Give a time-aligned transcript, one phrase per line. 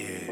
[0.00, 0.26] Yeah.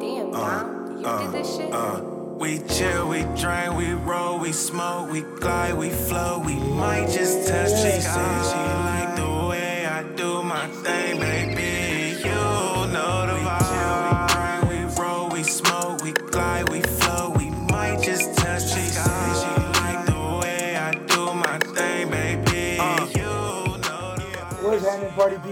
[0.00, 1.72] Damn, Dom, you did this shit?
[1.72, 2.00] Uh,
[2.38, 7.48] we chill, we drink, we roll, we smoke, we glide, we flow, we might just
[7.48, 7.70] touch.
[7.70, 8.85] She said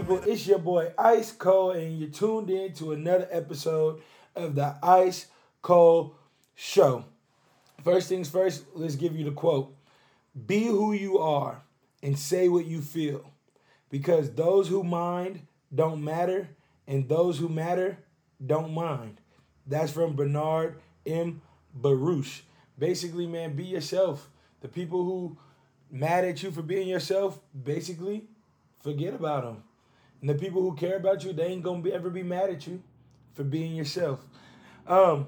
[0.05, 0.21] people?
[0.31, 4.03] It's your boy Ice Cole, and you're tuned in to another episode
[4.37, 5.29] of the Ice
[5.63, 6.15] Cole
[6.55, 7.07] Show.
[7.83, 9.75] First things first, let's give you the quote
[10.47, 11.63] Be who you are
[12.03, 13.25] and say what you feel,
[13.89, 15.41] because those who mind
[15.75, 16.51] don't matter,
[16.87, 17.97] and those who matter
[18.45, 19.17] don't mind.
[19.67, 21.41] That's from Bernard M.
[21.75, 22.43] Baruch.
[22.79, 24.29] Basically, man, be yourself.
[24.61, 25.39] The people who
[25.91, 28.25] mad at you for being yourself, basically,
[28.83, 29.63] forget about them.
[30.25, 32.67] And the people who care about you, they ain't gonna be, ever be mad at
[32.67, 32.83] you
[33.35, 34.25] for being yourself.
[34.87, 35.27] Um,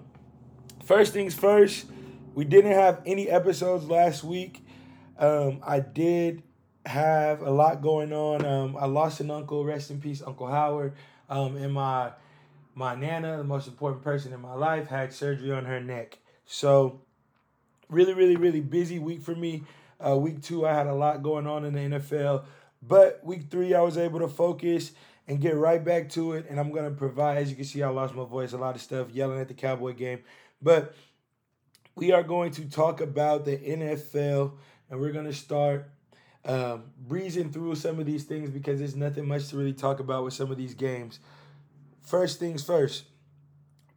[0.86, 1.84] first things first,
[2.34, 4.64] we didn't have any episodes last week.
[5.19, 6.42] Um, I did
[6.86, 8.47] have a lot going on.
[8.47, 10.94] Um, I lost an uncle, rest in peace, Uncle Howard.
[11.28, 12.12] Um, and my
[12.74, 16.17] my nana, the most important person in my life, had surgery on her neck.
[16.47, 17.02] So
[17.91, 19.64] really, really, really busy week for me.
[20.00, 22.44] Uh, week two, I had a lot going on in the NFL,
[22.82, 24.92] but week three, I was able to focus
[25.28, 26.46] and get right back to it.
[26.48, 28.83] And I'm gonna provide, as you can see, I lost my voice, a lot of
[28.83, 30.20] stuff yelling at the Cowboy game,
[30.62, 30.94] but
[31.94, 34.52] we are going to talk about the NFL,
[34.91, 35.91] and we're gonna start
[36.44, 40.24] um, breezing through some of these things because there's nothing much to really talk about
[40.24, 41.18] with some of these games.
[42.02, 43.05] First things first.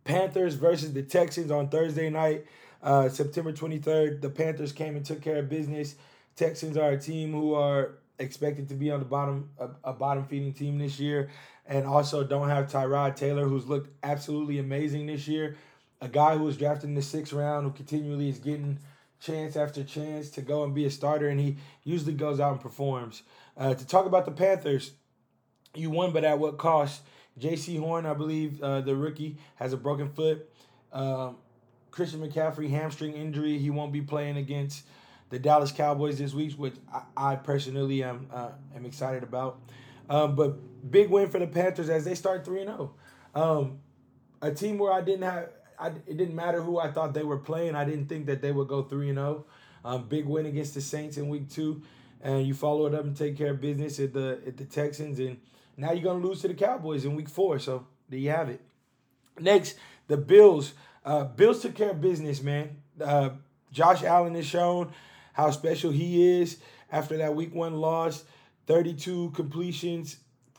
[0.03, 2.45] Panthers versus the Texans on Thursday night,
[2.81, 4.21] uh, September 23rd.
[4.21, 5.95] The Panthers came and took care of business.
[6.35, 10.25] Texans are a team who are expected to be on the bottom, a, a bottom
[10.25, 11.29] feeding team this year,
[11.65, 15.55] and also don't have Tyrod Taylor, who's looked absolutely amazing this year.
[16.01, 18.79] A guy who was drafted in the sixth round, who continually is getting
[19.19, 22.61] chance after chance to go and be a starter, and he usually goes out and
[22.61, 23.23] performs.
[23.57, 24.91] Uh, to talk about the Panthers,
[25.75, 27.01] you won, but at what cost?
[27.39, 30.49] Jaycee Horn, I believe, uh, the rookie, has a broken foot.
[30.91, 31.37] Um,
[31.91, 33.57] Christian McCaffrey, hamstring injury.
[33.57, 34.85] He won't be playing against
[35.29, 39.61] the Dallas Cowboys this week, which I, I personally am uh, am excited about.
[40.09, 40.57] Um, but
[40.89, 42.93] big win for the Panthers as they start 3 and 0.
[43.35, 43.79] Um,
[44.41, 47.37] a team where I didn't have, I, it didn't matter who I thought they were
[47.37, 47.75] playing.
[47.75, 49.45] I didn't think that they would go 3 and 0.
[49.85, 51.83] Um, big win against the Saints in week two.
[52.21, 55.19] And you follow it up and take care of business at the at the Texans.
[55.19, 55.39] And
[55.77, 57.59] now you're to lose to the Cowboys in week four.
[57.59, 58.61] So there you have it.
[59.39, 60.73] Next, the Bills.
[61.05, 62.81] Uh, Bills took care of business, man.
[63.01, 63.29] Uh,
[63.71, 64.91] Josh Allen has shown
[65.39, 66.57] how special he is
[66.91, 68.25] after that week one loss
[68.67, 70.17] 32 completions,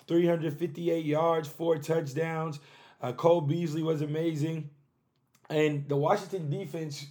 [0.09, 2.59] 358 yards, four touchdowns.
[3.01, 4.71] Uh, Cole Beasley was amazing.
[5.49, 7.07] And the Washington defense,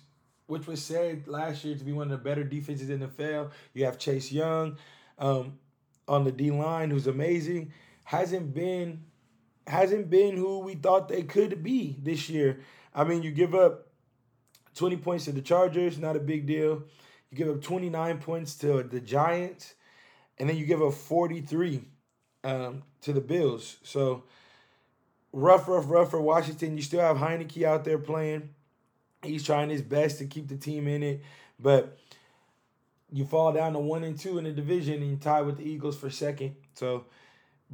[0.48, 3.52] which was said last year to be one of the better defenses in the NFL,
[3.74, 4.78] you have Chase Young
[5.20, 5.60] um,
[6.08, 7.72] on the D line, who's amazing,
[8.04, 9.04] hasn't been
[9.68, 12.62] hasn't been who we thought they could be this year.
[12.96, 13.88] I mean, you give up
[14.74, 16.84] 20 points to the Chargers, not a big deal.
[17.32, 19.76] You give up 29 points to the Giants,
[20.38, 21.84] and then you give up 43
[22.44, 23.78] um, to the Bills.
[23.84, 24.24] So
[25.32, 26.76] rough, rough, rough for Washington.
[26.76, 28.50] You still have Heinicke out there playing.
[29.22, 31.22] He's trying his best to keep the team in it,
[31.60, 31.98] but
[33.12, 35.98] you fall down to one and two in the division and tie with the Eagles
[35.98, 36.56] for second.
[36.76, 37.06] So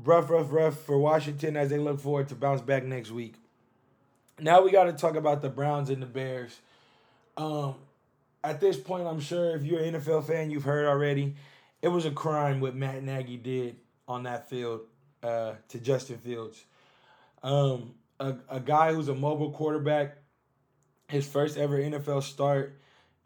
[0.03, 3.35] rough, rough, rough for Washington as they look forward to bounce back next week.
[4.39, 6.59] Now we got to talk about the Browns and the Bears.
[7.37, 7.75] Um,
[8.45, 11.35] at this point, I'm sure if you're an NFL fan, you've heard already.
[11.81, 14.81] It was a crime what Matt Nagy did on that field
[15.23, 16.63] uh, to Justin Fields.
[17.41, 20.17] Um, a, a guy who's a mobile quarterback,
[21.07, 22.79] his first ever NFL start,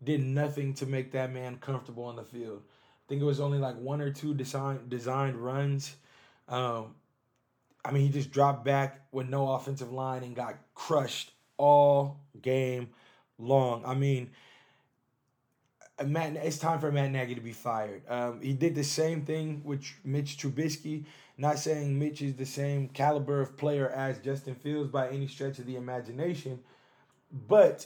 [0.03, 2.61] did nothing to make that man comfortable on the field.
[2.63, 5.95] I think it was only like one or two design, designed runs.
[6.47, 6.95] Um,
[7.83, 12.89] I mean, he just dropped back with no offensive line and got crushed all game
[13.37, 13.83] long.
[13.85, 14.31] I mean,
[16.05, 18.01] Matt, it's time for Matt Nagy to be fired.
[18.09, 21.05] Um, he did the same thing with Mitch Trubisky.
[21.37, 25.59] Not saying Mitch is the same caliber of player as Justin Fields by any stretch
[25.59, 26.59] of the imagination,
[27.31, 27.85] but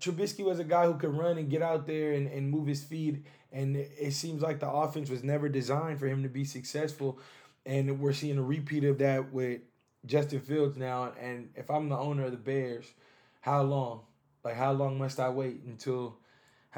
[0.00, 2.82] Trubisky was a guy who could run and get out there and, and move his
[2.82, 3.24] feet.
[3.52, 7.18] And it seems like the offense was never designed for him to be successful.
[7.64, 9.60] And we're seeing a repeat of that with
[10.04, 11.12] Justin Fields now.
[11.20, 12.86] And if I'm the owner of the Bears,
[13.40, 14.00] how long?
[14.44, 16.16] Like how long must I wait until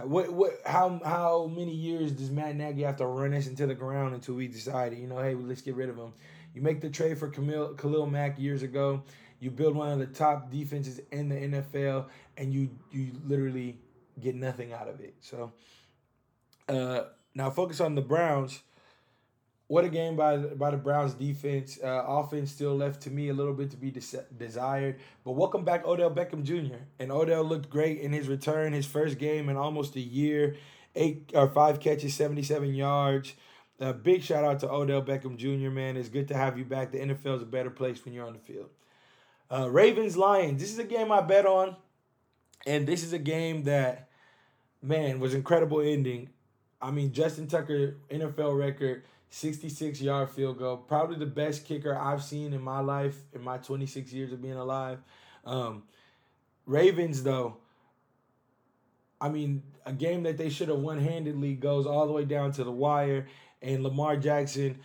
[0.03, 3.75] what what how how many years does Matt Nagy have to run us into the
[3.75, 6.13] ground until we decide, you know, hey, let's get rid of him?
[6.53, 9.03] You make the trade for Camille, Khalil Mack years ago.
[9.41, 12.07] You build one of the top defenses in the NFL,
[12.37, 13.79] and you you literally
[14.21, 15.15] get nothing out of it.
[15.21, 15.53] So
[16.69, 17.03] uh,
[17.35, 18.63] now focus on the Browns.
[19.75, 21.81] What a game by by the Browns defense.
[21.83, 25.01] Uh, offense still left to me a little bit to be des- desired.
[25.25, 26.77] But welcome back Odell Beckham Jr.
[27.01, 30.55] And Odell looked great in his return, his first game in almost a year.
[30.95, 33.33] Eight or five catches, seventy seven yards.
[33.81, 35.71] A big shout out to Odell Beckham Jr.
[35.71, 36.93] Man, it's good to have you back.
[36.93, 38.71] The NFL is a better place when you're on the field.
[39.51, 40.61] Uh, Ravens Lions.
[40.61, 41.75] This is a game I bet on,
[42.65, 44.09] and this is a game that,
[44.81, 46.29] man, was incredible ending.
[46.81, 52.23] I mean, Justin Tucker NFL record, 66 yard field goal, probably the best kicker I've
[52.23, 55.01] seen in my life in my 26 years of being alive.
[55.45, 55.83] Um,
[56.67, 57.57] Ravens though.
[59.21, 62.53] I mean, a game that they should have one handedly goes all the way down
[62.53, 63.27] to the wire
[63.61, 64.79] and Lamar Jackson.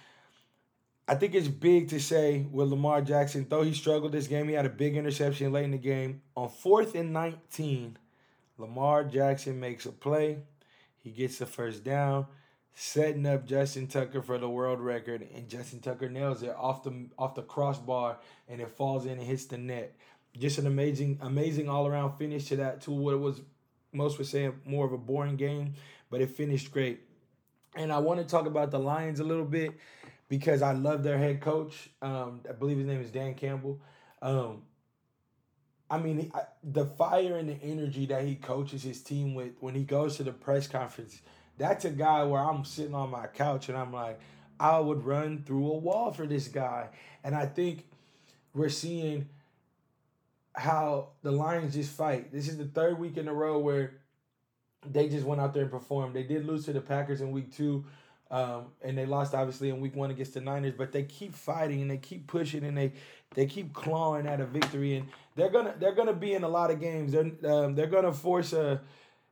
[1.07, 4.55] I think it's big to say with Lamar Jackson, though he struggled this game, he
[4.55, 6.23] had a big interception late in the game.
[6.35, 7.97] On fourth and 19,
[8.57, 10.39] Lamar Jackson makes a play.
[10.97, 12.25] He gets the first down,
[12.75, 17.07] setting up Justin Tucker for the world record, and Justin Tucker nails it off the
[17.17, 18.17] off the crossbar,
[18.47, 19.95] and it falls in and hits the net.
[20.37, 22.81] Just an amazing, amazing all around finish to that.
[22.81, 23.41] To what it was,
[23.91, 25.73] most would say more of a boring game,
[26.09, 27.01] but it finished great.
[27.75, 29.71] And I want to talk about the Lions a little bit
[30.27, 31.89] because I love their head coach.
[32.01, 33.81] Um, I believe his name is Dan Campbell.
[34.21, 34.63] Um,
[35.89, 36.31] I mean,
[36.63, 40.23] the fire and the energy that he coaches his team with when he goes to
[40.23, 41.21] the press conference,
[41.59, 44.19] that's a guy where I'm sitting on my couch and I'm like,
[44.59, 46.87] I would run through a wall for this guy.
[47.23, 47.85] And I think
[48.53, 49.27] we're seeing
[50.55, 52.31] how the Lions just fight.
[52.31, 53.93] This is the third week in a row where
[54.89, 56.15] they just went out there and performed.
[56.15, 57.85] They did lose to the Packers in week two,
[58.31, 60.73] um, and they lost obviously in week one against the Niners.
[60.77, 62.93] But they keep fighting and they keep pushing and they
[63.35, 64.95] they keep clawing at a victory.
[64.95, 67.11] And they're gonna they're gonna be in a lot of games.
[67.11, 68.81] They're um, they're gonna force a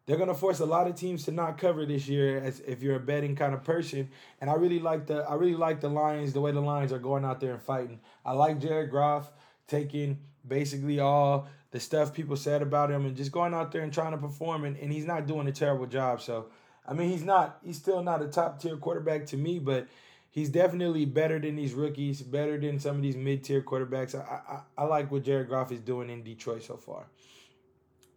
[0.07, 2.95] they're gonna force a lot of teams to not cover this year as if you're
[2.95, 4.09] a betting kind of person.
[4.39, 6.99] And I really like the I really like the Lions the way the Lions are
[6.99, 7.99] going out there and fighting.
[8.25, 9.29] I like Jared Goff
[9.67, 13.93] taking basically all the stuff people said about him and just going out there and
[13.93, 16.21] trying to perform and, and he's not doing a terrible job.
[16.21, 16.47] So
[16.87, 19.87] I mean he's not he's still not a top tier quarterback to me, but
[20.29, 24.15] he's definitely better than these rookies, better than some of these mid tier quarterbacks.
[24.15, 24.39] I,
[24.77, 27.07] I I like what Jared Goff is doing in Detroit so far.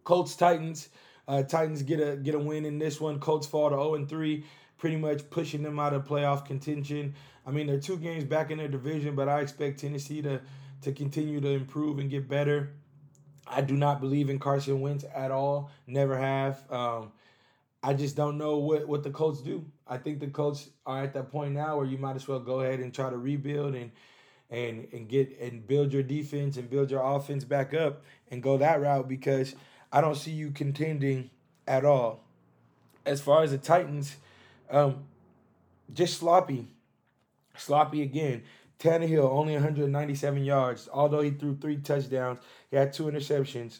[0.05, 0.87] Colts Titans.
[1.31, 3.17] Uh, Titans get a get a win in this one.
[3.17, 4.43] Colts fall to 0 and 3,
[4.77, 7.15] pretty much pushing them out of playoff contention.
[7.47, 10.41] I mean, they're two games back in their division, but I expect Tennessee to
[10.81, 12.73] to continue to improve and get better.
[13.47, 15.71] I do not believe in Carson Wentz at all.
[15.87, 16.69] Never have.
[16.69, 17.13] Um,
[17.81, 19.65] I just don't know what, what the Colts do.
[19.87, 22.59] I think the Colts are at that point now where you might as well go
[22.59, 23.91] ahead and try to rebuild and
[24.49, 28.57] and and get and build your defense and build your offense back up and go
[28.57, 29.55] that route because
[29.91, 31.29] I don't see you contending
[31.67, 32.23] at all.
[33.05, 34.15] As far as the Titans,
[34.69, 35.03] um,
[35.93, 36.67] just sloppy,
[37.55, 38.43] sloppy again.
[38.79, 42.39] Tannehill only 197 yards, although he threw three touchdowns.
[42.69, 43.79] He had two interceptions.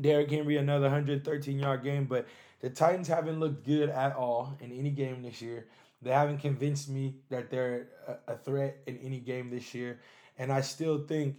[0.00, 2.26] Derrick Henry another 113 yard game, but
[2.60, 5.66] the Titans haven't looked good at all in any game this year.
[6.02, 7.88] They haven't convinced me that they're
[8.26, 10.00] a, threat in any game this year,
[10.38, 11.36] and I still think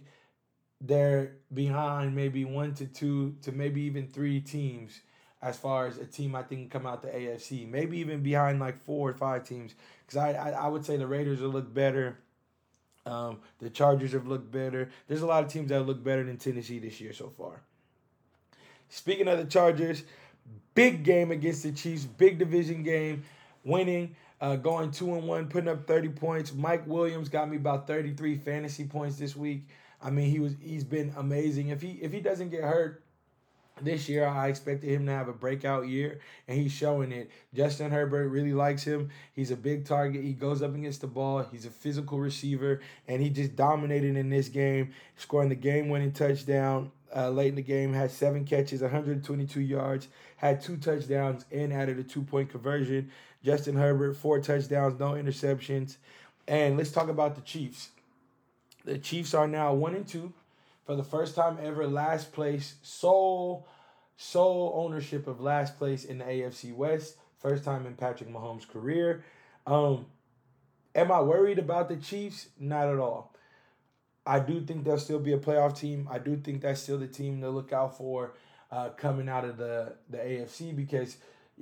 [0.80, 5.00] they're behind maybe one to two to maybe even three teams
[5.42, 7.68] as far as a team I think come out the AFC.
[7.68, 9.74] Maybe even behind like four or five teams
[10.06, 12.18] because I, I I would say the Raiders will look better
[13.06, 14.90] um, the Chargers have looked better.
[15.08, 17.62] There's a lot of teams that look better than Tennessee this year so far.
[18.88, 20.02] Speaking of the Chargers,
[20.74, 23.24] big game against the Chiefs, big division game,
[23.64, 26.52] winning, uh, going two and one, putting up 30 points.
[26.52, 29.66] Mike Williams got me about 33 fantasy points this week.
[30.02, 31.68] I mean, he was he's been amazing.
[31.68, 33.02] If he if he doesn't get hurt,
[33.82, 37.30] this year I expected him to have a breakout year, and he's showing it.
[37.54, 39.10] Justin Herbert really likes him.
[39.32, 40.24] He's a big target.
[40.24, 41.44] He goes up against the ball.
[41.50, 46.92] He's a physical receiver, and he just dominated in this game, scoring the game-winning touchdown
[47.14, 47.92] uh, late in the game.
[47.92, 53.10] Had seven catches, 122 yards, had two touchdowns, and added a two-point conversion.
[53.42, 55.96] Justin Herbert, four touchdowns, no interceptions.
[56.46, 57.90] And let's talk about the Chiefs.
[58.84, 60.32] The Chiefs are now one and two
[60.86, 63.66] for the first time ever, last place, sole
[64.16, 67.16] sole ownership of last place in the AFC West.
[67.38, 69.24] First time in Patrick Mahomes' career.
[69.66, 70.06] Um,
[70.94, 72.48] am I worried about the Chiefs?
[72.58, 73.34] Not at all.
[74.26, 76.06] I do think they'll still be a playoff team.
[76.10, 78.34] I do think that's still the team to look out for
[78.70, 81.16] uh, coming out of the, the AFC because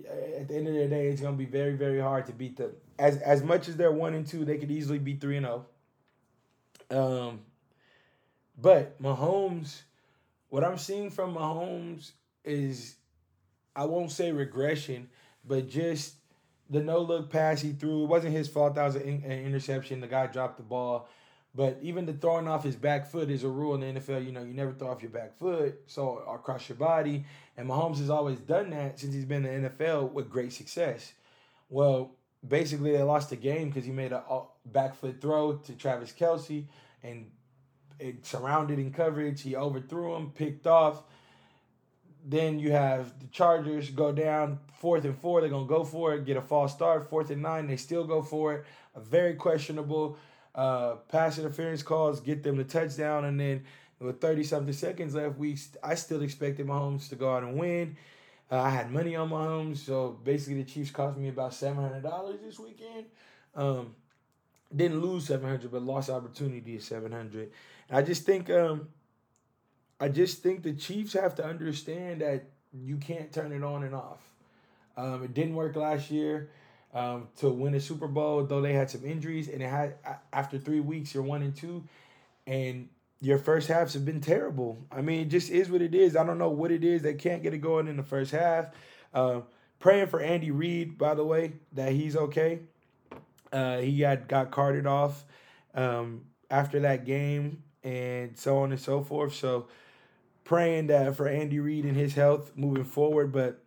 [0.06, 2.56] at the end of the day, it's going to be very, very hard to beat
[2.56, 2.72] them.
[2.98, 5.64] As as much as they're one and two, they could easily be three and zero.
[5.66, 5.77] Oh.
[6.90, 7.40] Um,
[8.60, 9.82] but Mahomes,
[10.48, 12.12] what I'm seeing from Mahomes
[12.44, 12.96] is,
[13.76, 15.08] I won't say regression,
[15.44, 16.14] but just
[16.70, 18.04] the no look pass he threw.
[18.04, 18.74] It wasn't his fault.
[18.74, 20.00] That was an, an interception.
[20.00, 21.08] The guy dropped the ball.
[21.54, 24.24] But even the throwing off his back foot is a rule in the NFL.
[24.24, 27.24] You know, you never throw off your back foot, so across your body.
[27.56, 31.14] And Mahomes has always done that since he's been in the NFL with great success.
[31.70, 32.12] Well,
[32.46, 34.22] basically they lost the game because he made a
[34.72, 36.64] back foot throw to Travis Kelce,
[37.02, 37.30] and
[37.98, 39.42] it surrounded in coverage.
[39.42, 41.02] He overthrew him, picked off.
[42.24, 45.40] Then you have the Chargers go down fourth and four.
[45.40, 47.08] They're gonna go for it, get a false start.
[47.08, 48.64] Fourth and nine, they still go for it.
[48.94, 50.18] A very questionable
[50.54, 53.64] uh, pass interference calls get them the touchdown, and then
[54.00, 57.96] with thirty something seconds left, we I still expected Mahomes to go out and win.
[58.50, 62.02] Uh, I had money on Mahomes, so basically the Chiefs cost me about seven hundred
[62.02, 63.06] dollars this weekend.
[63.54, 63.94] Um,
[64.74, 67.50] didn't lose seven hundred, but lost opportunity at seven hundred.
[67.90, 68.88] I just think um,
[70.00, 73.94] I just think the Chiefs have to understand that you can't turn it on and
[73.94, 74.20] off.
[74.96, 76.50] Um, it didn't work last year
[76.92, 79.94] um, to win a Super Bowl, though they had some injuries, and it had
[80.32, 81.84] after three weeks you're one and two,
[82.46, 82.88] and
[83.20, 84.78] your first halves have been terrible.
[84.92, 86.14] I mean, it just is what it is.
[86.14, 87.02] I don't know what it is.
[87.02, 88.66] They can't get it going in the first half.
[89.12, 89.40] Uh,
[89.80, 92.60] praying for Andy Reid, by the way, that he's okay.
[93.52, 95.24] Uh, he had got carted off
[95.74, 99.34] um, after that game and so on and so forth.
[99.34, 99.68] So
[100.44, 103.62] praying that for Andy Reid and his health moving forward, but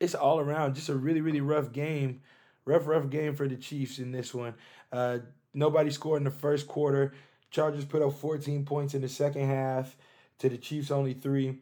[0.00, 2.20] it's all around just a really really rough game,
[2.64, 4.54] rough rough game for the Chiefs in this one.
[4.92, 5.18] Uh,
[5.54, 7.12] nobody scored in the first quarter.
[7.50, 9.96] Chargers put up 14 points in the second half
[10.38, 11.58] to the Chiefs only three.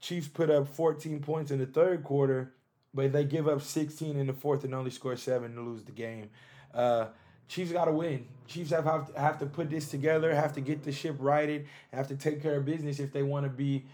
[0.00, 2.52] Chiefs put up 14 points in the third quarter,
[2.92, 5.92] but they give up 16 in the fourth and only score seven to lose the
[5.92, 6.30] game.
[6.74, 7.06] Uh,
[7.48, 8.26] Chiefs got to win.
[8.46, 11.66] Chiefs have, have to, have to put this together, have to get the ship righted,
[11.92, 13.84] have to take care of business if they want to be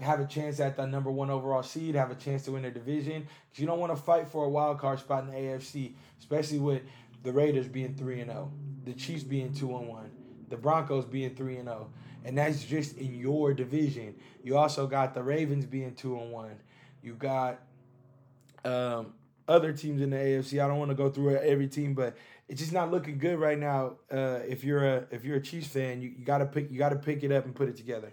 [0.00, 2.70] have a chance at the number one overall seed, have a chance to win their
[2.70, 3.26] division.
[3.54, 6.82] You don't want to fight for a wild card spot in the AFC, especially with
[7.22, 10.10] the Raiders being three and zero, oh, the Chiefs being two and one,
[10.48, 11.94] the Broncos being three and zero, oh.
[12.24, 14.14] and that's just in your division.
[14.42, 16.56] You also got the Ravens being two and one.
[17.02, 17.60] You got
[18.64, 19.14] um,
[19.48, 20.62] other teams in the AFC.
[20.62, 22.16] I don't want to go through every team, but
[22.48, 23.96] it's just not looking good right now.
[24.10, 26.96] Uh, if you're a if you're a Chiefs fan, you, you gotta pick you gotta
[26.96, 28.12] pick it up and put it together.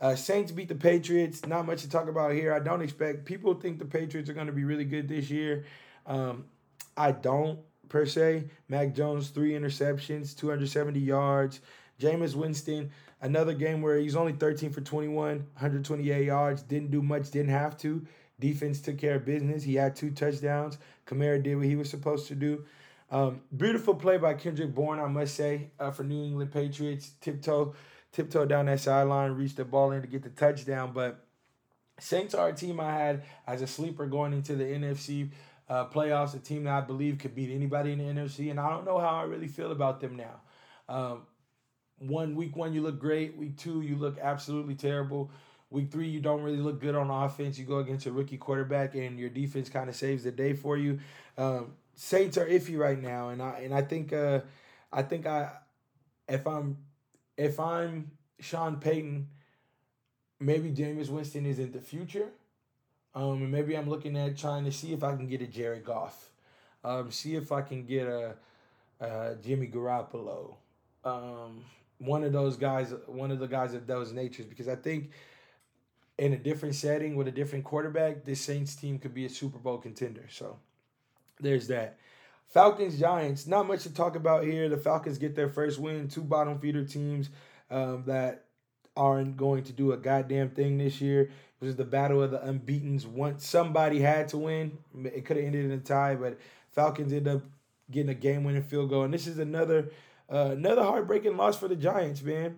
[0.00, 1.46] Uh, Saints beat the Patriots.
[1.46, 2.52] Not much to talk about here.
[2.52, 5.64] I don't expect people think the Patriots are going to be really good this year.
[6.06, 6.44] Um,
[6.96, 8.44] I don't per se.
[8.68, 11.60] Mac Jones three interceptions, 270 yards.
[11.98, 16.62] Jameis Winston another game where he's only 13 for 21, 128 yards.
[16.62, 17.30] Didn't do much.
[17.30, 18.06] Didn't have to.
[18.38, 19.62] Defense took care of business.
[19.62, 20.78] He had two touchdowns.
[21.06, 22.64] Kamara did what he was supposed to do.
[23.10, 27.12] Um, beautiful play by Kendrick Bourne, I must say, uh, for New England Patriots.
[27.20, 27.74] Tiptoe,
[28.12, 30.92] tiptoe down that sideline, reached the ball in to get the touchdown.
[30.92, 31.24] But
[31.98, 35.30] Saints are a team I had as a sleeper going into the NFC
[35.68, 38.68] uh, playoffs, a team that I believe could beat anybody in the NFC, and I
[38.70, 40.40] don't know how I really feel about them now.
[40.88, 41.22] Um,
[41.98, 45.30] one week one you look great, week two you look absolutely terrible.
[45.70, 47.58] Week three, you don't really look good on offense.
[47.58, 50.76] You go against a rookie quarterback, and your defense kind of saves the day for
[50.76, 51.00] you.
[51.36, 54.40] Um, Saints are iffy right now, and I and I think uh,
[54.92, 55.50] I think I
[56.28, 56.76] if I'm
[57.36, 59.28] if I'm Sean Payton,
[60.38, 62.28] maybe Jameis Winston is in the future.
[63.14, 65.84] Um, and maybe I'm looking at trying to see if I can get a Jared
[65.84, 66.30] Goff.
[66.84, 68.34] Um, see if I can get a,
[69.00, 70.54] a Jimmy Garoppolo.
[71.02, 71.64] Um,
[71.98, 75.12] one of those guys, one of the guys of those natures, because I think
[76.18, 79.58] in a different setting with a different quarterback, this Saints team could be a Super
[79.58, 80.26] Bowl contender.
[80.30, 80.58] So
[81.40, 81.98] there's that.
[82.48, 84.68] Falcons Giants, not much to talk about here.
[84.68, 87.28] The Falcons get their first win, two bottom feeder teams
[87.70, 88.44] um, that
[88.96, 91.22] aren't going to do a goddamn thing this year.
[91.60, 93.06] It was the battle of the unbeaten's.
[93.06, 96.38] Once somebody had to win, it could have ended in a tie, but
[96.70, 97.42] Falcons ended up
[97.90, 99.04] getting a game winning field goal.
[99.04, 99.90] And this is another
[100.30, 102.56] uh, another heartbreaking loss for the Giants, man.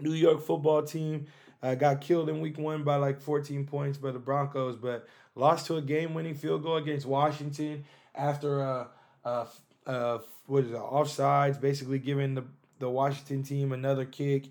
[0.00, 1.26] New York football team
[1.62, 5.66] uh, got killed in week one by like 14 points by the Broncos, but lost
[5.66, 7.84] to a game-winning field goal against Washington
[8.14, 8.88] after a,
[9.24, 9.46] a,
[9.86, 12.44] a what is it, offsides, basically giving the
[12.78, 14.44] the Washington team another kick.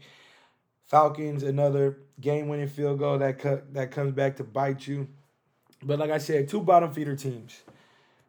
[0.85, 5.07] Falcons another game-winning field goal that cut that comes back to bite you.
[5.83, 7.62] But like I said, two bottom feeder teams.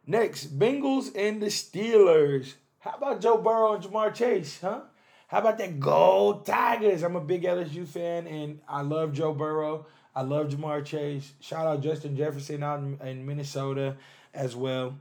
[0.05, 2.53] Next, Bengals and the Steelers.
[2.79, 4.81] How about Joe Burrow and Ja'Marr Chase, huh?
[5.27, 7.03] How about that Gold Tigers?
[7.03, 9.85] I'm a big LSU fan, and I love Joe Burrow.
[10.15, 11.33] I love Ja'Marr Chase.
[11.41, 13.97] Shout out Justin Jefferson out in, in Minnesota
[14.33, 14.97] as well.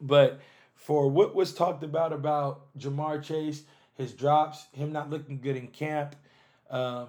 [0.00, 0.40] But
[0.74, 3.62] for what was talked about about Ja'Marr Chase,
[3.96, 6.16] his drops, him not looking good in camp,
[6.70, 7.08] um,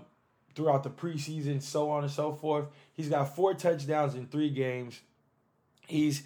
[0.56, 2.65] throughout the preseason, so on and so forth.
[2.94, 5.00] He's got four touchdowns in three games.
[5.88, 6.24] He's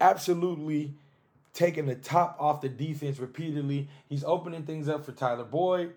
[0.00, 0.94] absolutely
[1.56, 3.88] taking the top off the defense repeatedly.
[4.08, 5.94] He's opening things up for Tyler Boyd,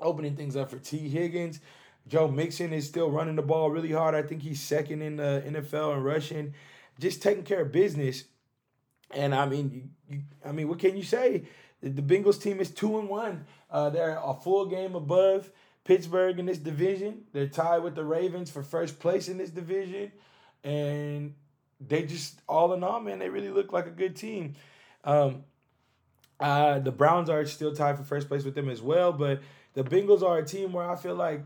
[0.00, 1.60] opening things up for Tee Higgins.
[2.06, 4.14] Joe Mixon is still running the ball really hard.
[4.14, 6.54] I think he's second in the NFL in rushing,
[7.00, 8.24] just taking care of business.
[9.10, 11.42] And I mean, you, you, I mean, what can you say?
[11.82, 13.44] The Bengals team is two and one.
[13.68, 15.50] Uh, they're a full game above
[15.84, 17.24] Pittsburgh in this division.
[17.32, 20.12] They're tied with the Ravens for first place in this division,
[20.62, 21.34] and
[21.80, 24.54] they just all in all, man, they really look like a good team.
[25.06, 25.44] Um,
[26.38, 29.40] uh, the Browns are still tied for first place with them as well, but
[29.72, 31.42] the Bengals are a team where I feel like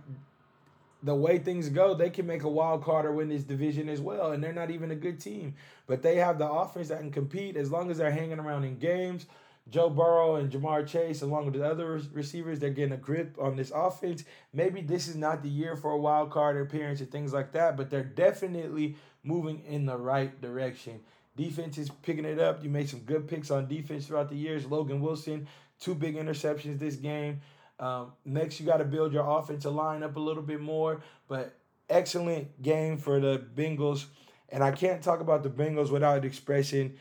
[1.02, 4.00] the way things go, they can make a wild card or win this division as
[4.00, 4.33] well.
[4.33, 5.55] And they're not even a good team,
[5.87, 8.79] but they have the offense that can compete as long as they're hanging around in
[8.79, 9.26] games.
[9.69, 13.57] Joe Burrow and Ja'Marr Chase, along with the other receivers, they're getting a grip on
[13.57, 14.25] this offense.
[14.52, 17.76] Maybe this is not the year for a wild card appearance and things like that,
[17.76, 21.00] but they're definitely moving in the right direction.
[21.40, 22.62] Defense is picking it up.
[22.62, 24.66] You made some good picks on defense throughout the years.
[24.66, 25.49] Logan Wilson,
[25.80, 27.40] two big interceptions this game.
[27.78, 31.00] Um, next, you got to build your offensive line up a little bit more.
[31.28, 31.54] But
[31.88, 34.04] excellent game for the Bengals.
[34.50, 36.99] And I can't talk about the Bengals without expressing.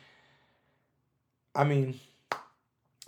[1.53, 1.99] I mean,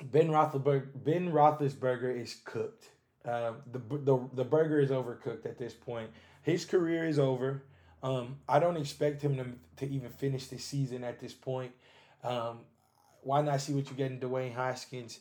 [0.04, 2.90] Ben Roethlisberger, Ben Roethlisberger is cooked.
[3.24, 6.10] Uh, the, the the burger is overcooked at this point.
[6.42, 7.64] His career is over.
[8.04, 9.46] Um, I don't expect him to,
[9.86, 11.72] to even finish the season at this point.
[12.24, 12.60] Um,
[13.22, 15.20] why not see what you get in Dwayne Haskins?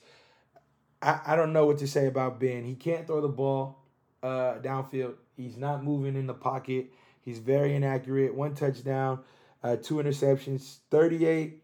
[1.02, 2.64] I, I don't know what to say about Ben.
[2.64, 3.78] He can't throw the ball
[4.22, 5.14] uh, downfield.
[5.36, 6.90] He's not moving in the pocket.
[7.22, 8.34] He's very inaccurate.
[8.34, 9.20] One touchdown,
[9.62, 11.62] uh, two interceptions, 38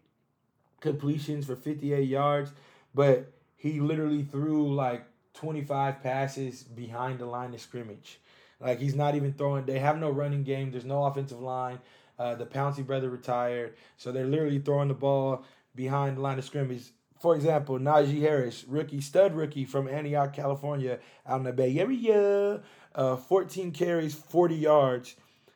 [0.81, 2.51] completions for 58 yards.
[2.93, 8.19] But he literally threw like 25 passes behind the line of scrimmage.
[8.59, 9.65] Like he's not even throwing.
[9.65, 10.71] They have no running game.
[10.71, 11.79] There's no offensive line.
[12.17, 16.45] Uh, the Pouncey brother retired, so they're literally throwing the ball behind the line of
[16.45, 21.77] scrimmage for example, Najee Harris, rookie, stud rookie from Antioch, California, out in the Bay
[21.79, 22.61] Area,
[22.93, 25.15] uh, 14 carries, 40 yards,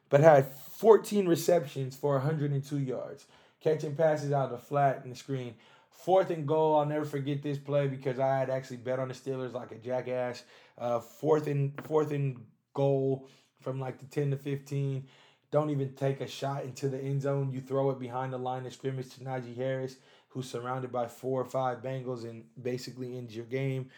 [0.09, 3.25] but had 14 receptions for 102 yards,
[3.61, 5.55] catching passes out of the flat and the screen.
[5.89, 9.13] Fourth and goal, I'll never forget this play because I had actually bet on the
[9.13, 10.43] Steelers like a jackass.
[10.79, 13.27] Uh, fourth and fourth and goal
[13.61, 15.05] from like the 10 to 15.
[15.51, 17.51] Don't even take a shot into the end zone.
[17.51, 19.97] You throw it behind the line of scrimmage to Najee Harris
[20.31, 23.89] who's surrounded by four or five Bengals and basically ends your game.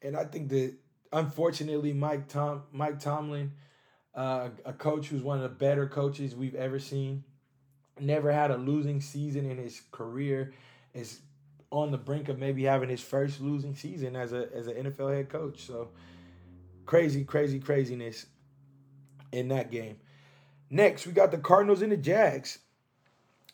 [0.00, 0.74] And I think that
[1.12, 3.52] unfortunately, Mike Tom Mike Tomlin,
[4.14, 7.24] uh, a coach who's one of the better coaches we've ever seen,
[8.00, 10.54] never had a losing season in his career,
[10.94, 11.20] is
[11.70, 15.14] on the brink of maybe having his first losing season as a as an NFL
[15.14, 15.66] head coach.
[15.66, 15.90] So
[16.86, 18.26] crazy, crazy, craziness
[19.32, 19.96] in that game.
[20.70, 22.58] Next, we got the Cardinals and the Jags.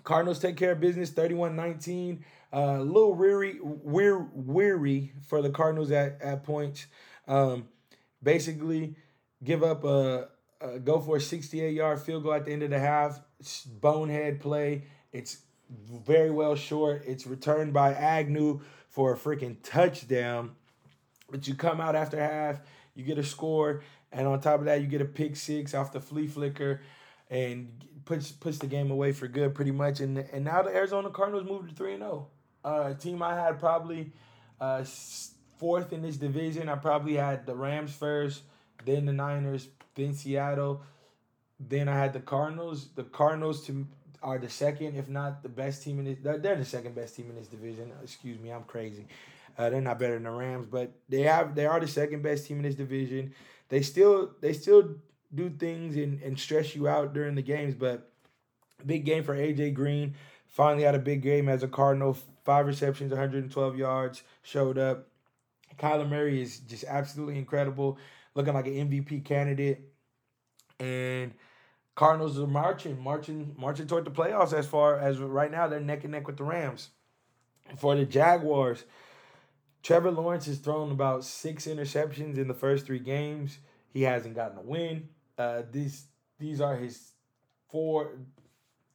[0.05, 2.21] Cardinals take care of business 31-19.
[2.53, 6.87] Uh, a little weary, weary, weary for the Cardinals at, at points.
[7.27, 7.69] Um,
[8.23, 8.97] basically,
[9.45, 10.29] give up a,
[10.61, 13.21] a go for a 68 yard field goal at the end of the half.
[13.67, 14.85] Bonehead play.
[15.13, 15.39] It's
[15.71, 17.03] very well short.
[17.07, 20.53] It's returned by Agnew for a freaking touchdown.
[21.31, 22.61] But you come out after half,
[22.99, 25.93] you get a score, and on top of that, you get a pick six off
[25.93, 26.83] the flea flicker
[27.31, 27.71] and
[28.05, 30.01] puts puts the game away for good pretty much.
[30.01, 32.27] And and now the Arizona Cardinals moved to three and zero.
[32.65, 32.69] Oh.
[32.69, 34.13] Uh, team I had probably
[34.61, 34.85] uh,
[35.59, 36.69] fourth in this division.
[36.69, 38.43] I probably had the Rams first,
[38.85, 40.83] then the Niners, then Seattle,
[41.61, 42.89] then I had the Cardinals.
[42.95, 43.87] The Cardinals to
[44.23, 46.19] are the second, if not the best team in this.
[46.21, 47.93] They're the second best team in this division.
[48.03, 49.07] Excuse me, I'm crazy.
[49.59, 52.47] Uh, they're not better than the Rams, but they have they are the second best
[52.47, 53.35] team in this division.
[53.69, 54.95] They still they still
[55.35, 57.75] do things and, and stress you out during the games.
[57.75, 58.11] But
[58.87, 60.15] big game for AJ Green.
[60.47, 62.17] Finally had a big game as a Cardinal.
[62.45, 65.09] Five receptions, 112 yards, showed up.
[65.77, 67.99] Kyler Murray is just absolutely incredible,
[68.35, 69.83] looking like an MVP candidate.
[70.81, 71.35] And
[71.95, 76.05] Cardinals are marching, marching, marching toward the playoffs as far as right now they're neck
[76.05, 76.91] and neck with the Rams.
[77.77, 78.85] For the Jaguars,
[79.83, 83.59] Trevor Lawrence has thrown about six interceptions in the first three games.
[83.93, 85.09] He hasn't gotten a win.
[85.37, 86.07] Uh, these
[86.39, 87.13] these are his
[87.71, 88.19] four,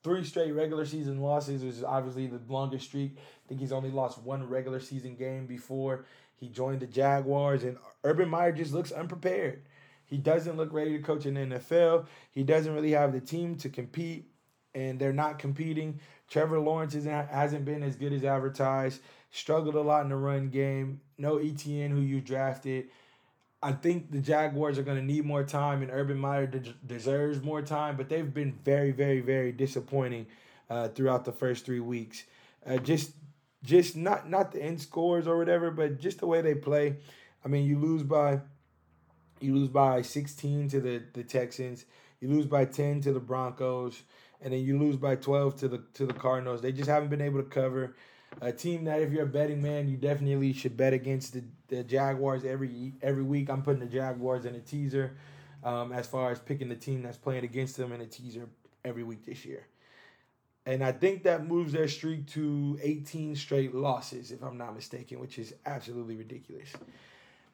[0.04, 3.18] three straight regular season losses, which is obviously the longest streak.
[3.18, 7.78] I think he's only lost one regular season game before he joined the Jaguars, and
[8.04, 9.64] Urban Meyer just looks unprepared.
[10.06, 12.06] He doesn't look ready to coach in the NFL.
[12.32, 14.30] He doesn't really have the team to compete,
[14.76, 16.00] and they're not competing.
[16.30, 19.02] Trevor Lawrence isn't, hasn't been as good as advertised.
[19.36, 21.02] Struggled a lot in the run game.
[21.18, 22.86] no Etienne who you drafted.
[23.64, 27.42] I think the Jaguars are going to need more time, and Urban Meyer de- deserves
[27.42, 27.98] more time.
[27.98, 30.28] But they've been very, very, very disappointing
[30.70, 32.26] uh, throughout the first three weeks.
[32.64, 33.14] Uh, just,
[33.64, 36.98] just not not the end scores or whatever, but just the way they play.
[37.44, 38.42] I mean, you lose by,
[39.40, 41.86] you lose by sixteen to the the Texans.
[42.22, 44.04] You lose by ten to the Broncos,
[44.42, 46.62] and then you lose by twelve to the to the Cardinals.
[46.62, 47.96] They just haven't been able to cover
[48.42, 51.84] a team that if you're a betting man, you definitely should bet against the, the
[51.84, 53.50] Jaguars every every week.
[53.50, 55.18] I'm putting the Jaguars in a teaser
[55.64, 58.50] um, as far as picking the team that's playing against them in a teaser
[58.84, 59.68] every week this year.
[60.66, 65.20] And I think that moves their streak to 18 straight losses, if I'm not mistaken,
[65.20, 66.72] which is absolutely ridiculous.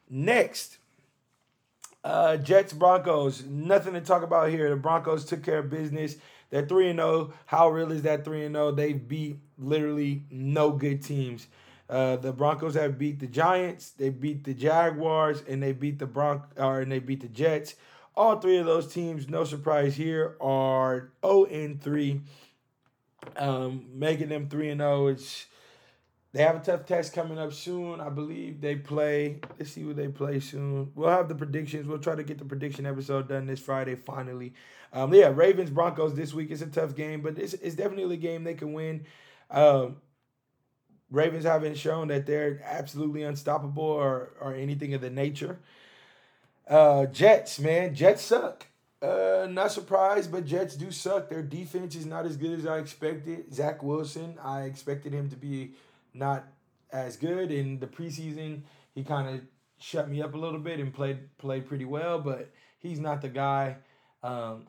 [0.08, 0.78] Next,
[2.04, 3.44] uh, Jets Broncos.
[3.44, 4.70] Nothing to talk about here.
[4.70, 6.16] The Broncos took care of business.
[6.50, 7.32] They're 3 0.
[7.46, 8.72] How real is that 3 0?
[8.72, 11.46] They beat literally no good teams.
[11.88, 16.06] Uh, the Broncos have beat the Giants, they beat the Jaguars, and they beat the
[16.06, 17.74] Bronc or and they beat the Jets.
[18.16, 22.20] All three of those teams, no surprise here, are 0 and 3.
[23.36, 25.08] Um, making them 3 and 0.
[25.08, 25.46] It's
[26.32, 28.00] they have a tough test coming up soon.
[28.00, 29.40] I believe they play.
[29.58, 30.92] Let's see who they play soon.
[30.94, 31.88] We'll have the predictions.
[31.88, 34.54] We'll try to get the prediction episode done this Friday finally.
[34.92, 38.18] Um, yeah, Ravens Broncos this week is a tough game, but it's, it's definitely a
[38.18, 39.06] game they can win.
[39.50, 39.96] Um,
[41.10, 45.58] Ravens haven't shown that they're absolutely unstoppable or or anything of the nature.
[46.68, 48.66] Uh, Jets, man, Jets suck.
[49.02, 51.28] Uh, not surprised, but Jets do suck.
[51.28, 53.52] Their defense is not as good as I expected.
[53.52, 55.72] Zach Wilson, I expected him to be
[56.12, 56.44] not
[56.92, 58.62] as good in the preseason.
[58.94, 59.40] He kind of
[59.78, 63.28] shut me up a little bit and played played pretty well, but he's not the
[63.28, 63.76] guy.
[64.22, 64.66] Um,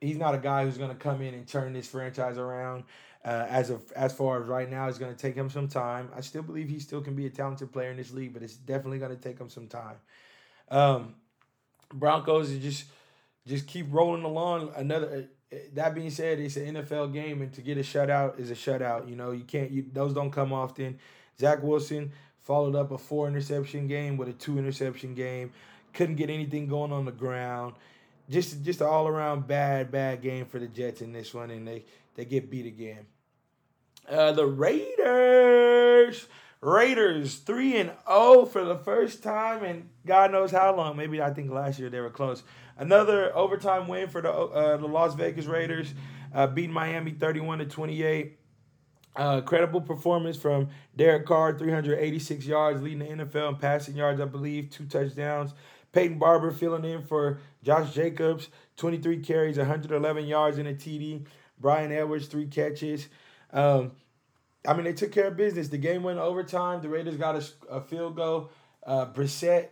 [0.00, 2.84] he's not a guy who's going to come in and turn this franchise around.
[3.24, 6.08] Uh, as of as far as right now, it's going to take him some time.
[6.16, 8.56] I still believe he still can be a talented player in this league, but it's
[8.56, 9.96] definitely going to take him some time.
[10.70, 11.14] Um,
[11.92, 12.84] Broncos just
[13.46, 14.72] just keep rolling along.
[14.76, 15.28] Another
[15.74, 19.08] that being said, it's an NFL game, and to get a shutout is a shutout.
[19.08, 19.70] You know, you can't.
[19.70, 20.98] You, those don't come often.
[21.38, 25.52] Zach Wilson followed up a four interception game with a two interception game.
[25.92, 27.74] Couldn't get anything going on the ground.
[28.28, 31.66] Just just an all around bad bad game for the Jets in this one, and
[31.66, 31.84] they
[32.14, 33.06] they get beat again.
[34.08, 36.26] Uh, the Raiders.
[36.62, 40.96] Raiders three and zero oh for the first time and God knows how long.
[40.96, 42.42] Maybe I think last year they were close.
[42.78, 45.92] Another overtime win for the uh, the Las Vegas Raiders,
[46.34, 48.38] uh, beat Miami thirty one to twenty eight.
[49.14, 54.26] Uh, credible performance from Derek Carr, 386 yards, leading the NFL in passing yards, I
[54.26, 55.54] believe, two touchdowns.
[55.96, 61.24] Peyton Barber filling in for Josh Jacobs, 23 carries, 111 yards in a TD.
[61.58, 63.08] Bryan Edwards, three catches.
[63.50, 63.92] Um,
[64.68, 65.68] I mean, they took care of business.
[65.68, 66.82] The game went overtime.
[66.82, 68.50] The Raiders got a, a field goal.
[68.86, 69.68] Uh, Brissett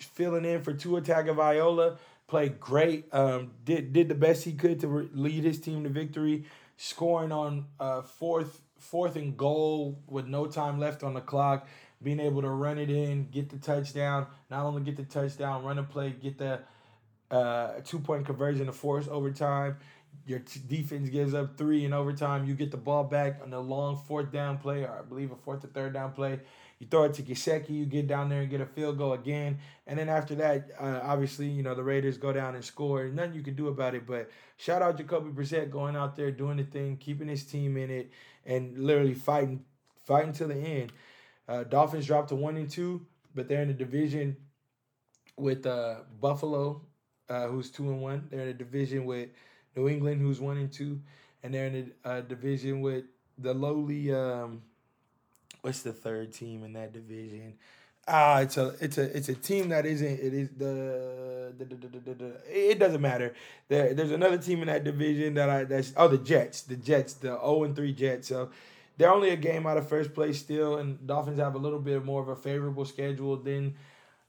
[0.00, 1.96] filling in for Tua Tagovailoa
[2.26, 3.06] played great.
[3.14, 6.44] Um, did did the best he could to re- lead his team to victory,
[6.76, 11.68] scoring on uh, fourth fourth and goal with no time left on the clock.
[12.02, 14.26] Being able to run it in, get the touchdown.
[14.50, 16.60] Not only get the touchdown, run a play, get the
[17.30, 19.76] uh, two point conversion to force overtime.
[20.26, 22.46] Your t- defense gives up three in overtime.
[22.46, 25.36] You get the ball back on the long fourth down play, or I believe a
[25.36, 26.40] fourth to third down play.
[26.82, 29.58] You throw it to Gesicki, you get down there and get a field goal again.
[29.86, 33.06] And then after that, uh, obviously, you know, the Raiders go down and score.
[33.06, 34.04] Nothing you can do about it.
[34.04, 37.88] But shout out Jacoby Brissett going out there, doing the thing, keeping his team in
[37.88, 38.10] it,
[38.44, 39.64] and literally fighting,
[40.04, 40.92] fighting to the end.
[41.52, 44.38] Uh, Dolphins dropped to one and two, but they're in the division
[45.36, 46.80] with uh, Buffalo,
[47.28, 48.26] uh, who's two and one.
[48.30, 49.28] They're in a division with
[49.76, 51.00] New England, who's one and two,
[51.42, 53.04] and they're in a, a division with
[53.36, 54.14] the lowly.
[54.14, 54.62] Um,
[55.60, 57.58] what's the third team in that division?
[58.08, 61.76] Ah, it's a it's a it's a team that isn't it is the, the, the,
[61.76, 63.34] the, the, the it doesn't matter.
[63.68, 67.12] There there's another team in that division that I that's oh the Jets the Jets
[67.12, 68.50] the zero oh and three Jets so
[68.96, 72.04] they're only a game out of first place still and Dolphins have a little bit
[72.04, 73.74] more of a favorable schedule than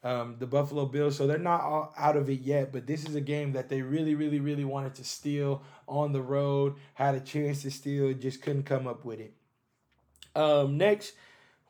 [0.03, 3.15] um, the Buffalo Bills so they're not all out of it yet but this is
[3.15, 7.19] a game that they really really really wanted to steal on the road had a
[7.19, 9.33] chance to steal just couldn't come up with it.
[10.35, 11.13] Um, next,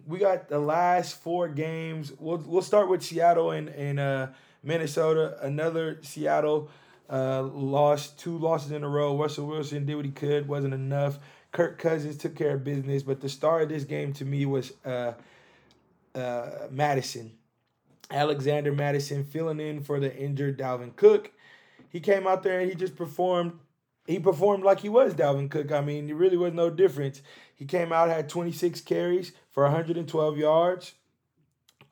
[0.06, 2.12] we got the last four games.
[2.19, 4.27] We'll we'll start with Seattle and and uh,
[4.63, 5.38] Minnesota.
[5.41, 6.69] Another Seattle
[7.10, 9.17] uh, lost two losses in a row.
[9.17, 11.19] Russell Wilson did what he could, wasn't enough.
[11.54, 14.74] Kirk Cousins took care of business, but the star of this game to me was
[14.84, 15.13] uh,
[16.16, 17.32] uh, Mattison.
[18.12, 21.32] Alexander Mattison filling in for the injured Dalvin Cook.
[21.89, 23.54] He came out there and he just performed.
[24.08, 25.72] He performed like he was Dalvin Cook.
[25.72, 27.22] I mean, it really was no difference.
[27.56, 30.94] He came out, had 26 carries for 112 yards.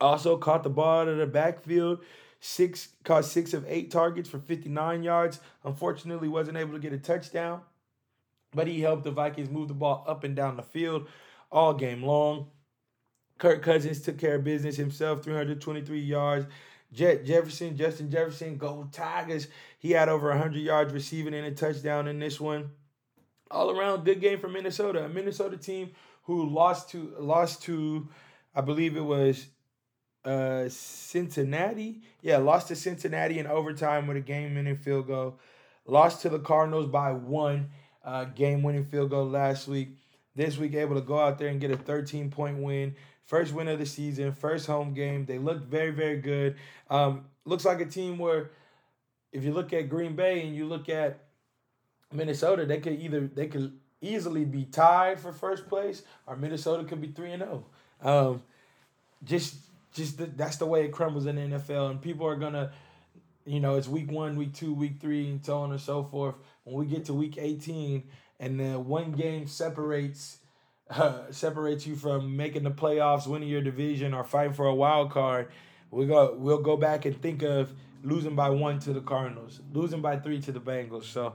[0.00, 2.00] Also caught the ball out of the backfield.
[2.40, 5.38] Six caught six of eight targets for 59 yards.
[5.64, 7.60] Unfortunately, wasn't able to get a touchdown,
[8.54, 11.08] but he helped the Vikings move the ball up and down the field
[11.50, 12.48] all game long.
[13.38, 16.46] Kirk Cousins took care of business himself, 323 yards.
[16.92, 19.48] Jet Jefferson, Justin Jefferson, go Tigers.
[19.78, 22.70] He had over 100 yards receiving and a touchdown in this one.
[23.50, 25.04] All around good game for Minnesota.
[25.04, 25.90] A Minnesota team
[26.24, 28.08] who lost to lost to
[28.54, 29.46] I believe it was
[30.24, 32.02] uh Cincinnati.
[32.20, 35.38] Yeah, lost to Cincinnati in overtime with a game-winning field goal.
[35.86, 37.70] Lost to the Cardinals by one
[38.04, 39.96] uh, game-winning field goal last week.
[40.34, 42.94] This week, able to go out there and get a 13-point win.
[43.26, 45.26] First win of the season, first home game.
[45.26, 46.56] They looked very, very good.
[46.90, 48.50] Um, looks like a team where,
[49.32, 51.20] if you look at Green Bay and you look at
[52.12, 57.00] Minnesota, they could either they could easily be tied for first place, or Minnesota could
[57.00, 57.64] be three and zero.
[58.02, 58.42] Um,
[59.24, 59.54] just
[59.94, 62.72] just the, that's the way it crumbles in the NFL, and people are gonna,
[63.44, 66.34] you know, it's week one, week two, week three, and so on and so forth.
[66.64, 68.04] When we get to week eighteen,
[68.38, 70.38] and the one game separates
[70.90, 75.10] uh, separates you from making the playoffs, winning your division, or fighting for a wild
[75.10, 75.48] card,
[75.90, 77.72] we go we'll go back and think of
[78.02, 81.04] losing by one to the Cardinals, losing by three to the Bengals.
[81.04, 81.34] So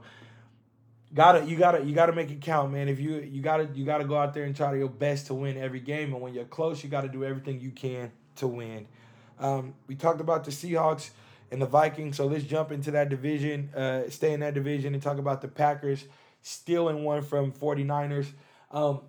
[1.14, 2.88] gotta you gotta you gotta make it count, man.
[2.88, 5.56] If you you gotta you gotta go out there and try your best to win
[5.56, 8.86] every game, and when you're close, you gotta do everything you can to win.
[9.38, 11.10] Um, we talked about the Seahawks
[11.50, 15.02] and the Vikings, so let's jump into that division, uh, stay in that division, and
[15.02, 16.04] talk about the Packers
[16.42, 18.26] stealing one from 49ers.
[18.70, 19.00] Um,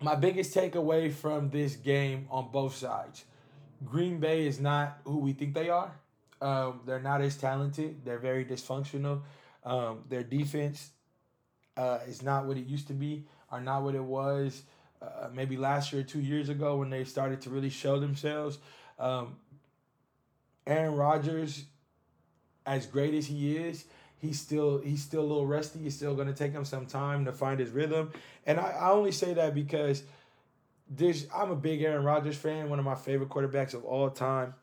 [0.00, 3.24] my biggest takeaway from this game on both sides
[3.84, 5.92] Green Bay is not who we think they are.
[6.40, 8.04] Um, they're not as talented.
[8.04, 9.22] They're very dysfunctional.
[9.64, 10.90] Um, their defense
[11.76, 14.62] uh, is not what it used to be, or not what it was
[15.02, 18.58] uh, maybe last year or two years ago when they started to really show themselves.
[18.98, 19.36] Um,
[20.66, 21.64] Aaron Rodgers,
[22.64, 23.84] as great as he is,
[24.18, 25.86] he's still he's still a little rusty.
[25.86, 28.12] It's still going to take him some time to find his rhythm.
[28.44, 30.02] And I, I only say that because
[30.88, 34.54] there's I'm a big Aaron Rodgers fan, one of my favorite quarterbacks of all time.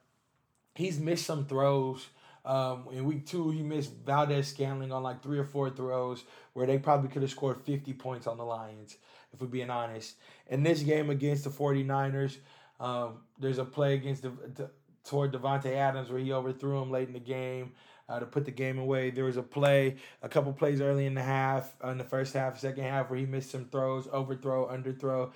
[0.75, 2.07] He's missed some throws.
[2.45, 6.77] Um, in week two, he missed Valdes-Scantling on like three or four throws where they
[6.77, 8.97] probably could have scored 50 points on the Lions,
[9.33, 10.15] if we're being honest.
[10.49, 12.37] In this game against the 49ers,
[12.81, 14.69] um, there's a play against the, the
[15.03, 17.73] toward Davante Adams where he overthrew him late in the game
[18.09, 19.09] uh, to put the game away.
[19.09, 22.33] There was a play, a couple plays early in the half, uh, in the first
[22.33, 25.31] half, second half, where he missed some throws, overthrow, underthrow.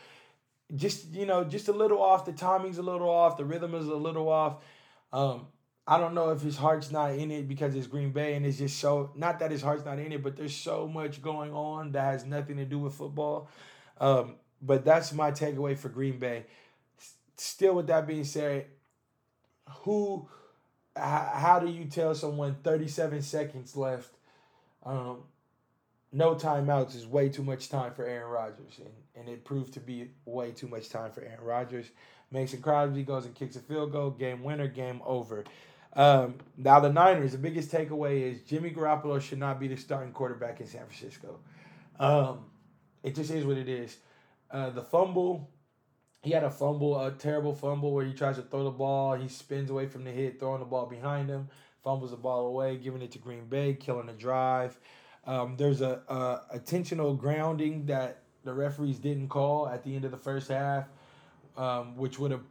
[0.76, 2.26] Just you know, just a little off.
[2.26, 3.38] The timing's a little off.
[3.38, 4.58] The rhythm is a little off.
[5.14, 5.48] Um,
[5.88, 8.58] I don't know if his heart's not in it because it's Green Bay and it's
[8.58, 11.94] just so not that his heart's not in it, but there's so much going on
[11.94, 13.50] that has nothing to do with football.
[14.00, 16.46] Um, but that's my takeaway for Green Bay.
[17.38, 18.66] Still, with that being said,
[19.84, 20.28] who
[20.96, 24.12] how do you tell someone 37 seconds left?
[24.84, 25.24] Um,
[26.12, 29.80] no timeouts is way too much time for Aaron Rodgers, and, and it proved to
[29.80, 31.88] be way too much time for Aaron Rodgers.
[32.32, 35.44] Mason Crosby goes and kicks a field goal, game winner, game over.
[35.94, 40.14] Um, now the Niners, the biggest takeaway is Jimmy Garoppolo should not be the starting
[40.14, 41.40] quarterback in San Francisco.
[42.00, 42.46] Um,
[43.04, 43.98] it just is what it is.
[44.52, 45.50] Uh, the fumble
[46.24, 49.16] he had a fumble, a terrible fumble where he tries to throw the ball.
[49.16, 51.48] He spins away from the hit, throwing the ball behind him,
[51.84, 54.78] fumbles the ball away, giving it to Green Bay, killing the drive.
[55.26, 60.12] Um, there's a, a intentional grounding that the referees didn't call at the end of
[60.12, 60.88] the first half,
[61.58, 62.44] um, which would have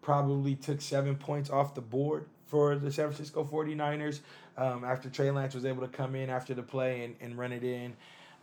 [0.00, 4.20] probably took seven points off the board for the San Francisco 49ers
[4.56, 7.52] um, after Trey Lance was able to come in after the play and, and run
[7.52, 7.94] it in.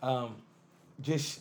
[0.02, 0.36] Um,
[1.00, 1.40] just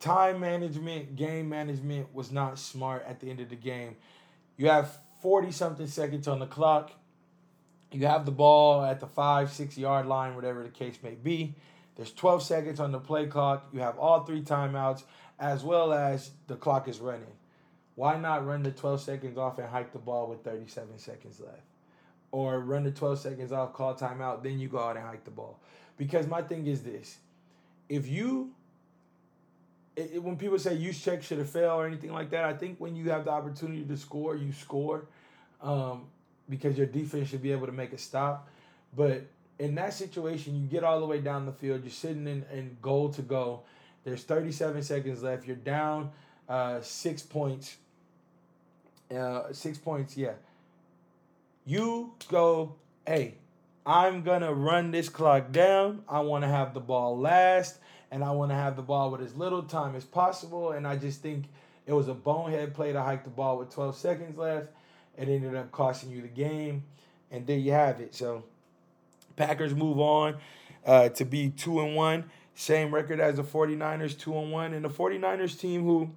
[0.00, 3.96] time management, game management was not smart at the end of the game.
[4.56, 6.92] You have 40 something seconds on the clock.
[7.90, 11.54] You have the ball at the five, six yard line, whatever the case may be.
[11.96, 13.68] There's 12 seconds on the play clock.
[13.72, 15.02] You have all three timeouts,
[15.38, 17.32] as well as the clock is running.
[17.96, 21.62] Why not run the 12 seconds off and hike the ball with 37 seconds left?
[22.30, 25.32] Or run the 12 seconds off, call timeout, then you go out and hike the
[25.32, 25.58] ball.
[25.96, 27.18] Because my thing is this
[27.88, 28.52] if you
[29.98, 32.52] it, it, when people say use check should have failed or anything like that, I
[32.52, 35.06] think when you have the opportunity to score, you score,
[35.60, 36.04] um,
[36.48, 38.48] because your defense should be able to make a stop.
[38.96, 39.26] But
[39.58, 41.82] in that situation, you get all the way down the field.
[41.82, 43.62] You're sitting in, in goal to go.
[44.04, 45.46] There's 37 seconds left.
[45.46, 46.12] You're down
[46.48, 47.76] uh, six points.
[49.14, 50.34] Uh, six points, yeah.
[51.66, 53.34] You go, hey,
[53.84, 56.04] I'm gonna run this clock down.
[56.08, 57.78] I want to have the ball last
[58.10, 60.72] and I want to have the ball with as little time as possible.
[60.72, 61.44] And I just think
[61.86, 64.68] it was a bonehead play to hike the ball with 12 seconds left.
[65.16, 66.84] It ended up costing you the game,
[67.30, 68.14] and there you have it.
[68.14, 68.44] So,
[69.36, 70.36] Packers move on
[70.86, 74.84] uh, to be two and one, same record as the 49ers, two and one, and
[74.84, 76.10] the 49ers team who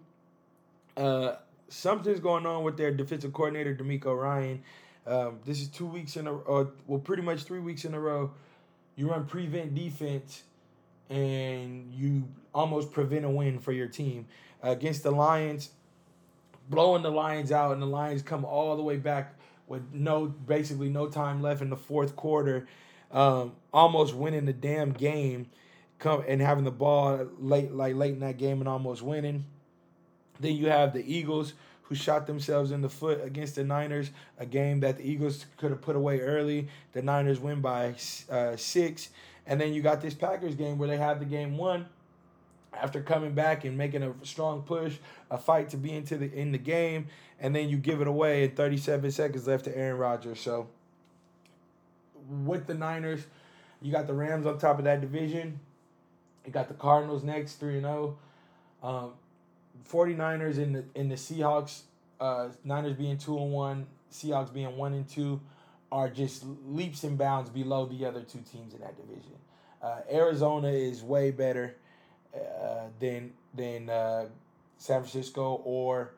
[0.98, 1.36] uh,
[1.70, 4.64] something's going on with their defensive coordinator DeMeco Ryan.
[5.08, 8.00] Um, this is two weeks in a uh, well, pretty much three weeks in a
[8.00, 8.32] row.
[8.96, 10.44] You run prevent defense,
[11.12, 14.26] and you almost prevent a win for your team
[14.64, 15.70] against the Lions.
[16.70, 19.36] Blowing the Lions out, and the Lions come all the way back
[19.68, 22.68] with no basically no time left in the fourth quarter,
[23.12, 25.50] um, almost winning the damn game,
[26.00, 29.46] come and having the ball late like late in that game and almost winning.
[30.40, 34.46] Then you have the Eagles who shot themselves in the foot against the Niners, a
[34.46, 36.70] game that the Eagles could have put away early.
[36.94, 37.96] The Niners win by
[38.30, 39.10] uh, six.
[39.46, 41.88] And then you got this Packers game where they have the game won
[42.74, 44.98] after coming back and making a strong push,
[45.30, 47.08] a fight to be into the in the game,
[47.40, 50.40] and then you give it away in 37 seconds left to Aaron Rodgers.
[50.40, 50.68] So
[52.30, 53.26] with the Niners,
[53.82, 55.60] you got the Rams on top of that division.
[56.46, 58.18] You got the Cardinals next, 3 and 0.
[58.82, 59.12] Um,
[59.90, 61.82] 49ers and the in the Seahawks,
[62.20, 65.40] uh, Niners being two and one, Seahawks being one and two,
[65.92, 69.34] are just leaps and bounds below the other two teams in that division.
[69.82, 71.76] Uh, Arizona is way better
[72.34, 74.26] uh, than than uh,
[74.78, 76.14] San Francisco or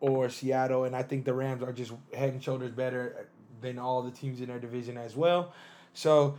[0.00, 3.28] or Seattle, and I think the Rams are just head and shoulders better
[3.60, 5.52] than all the teams in their division as well.
[5.94, 6.36] So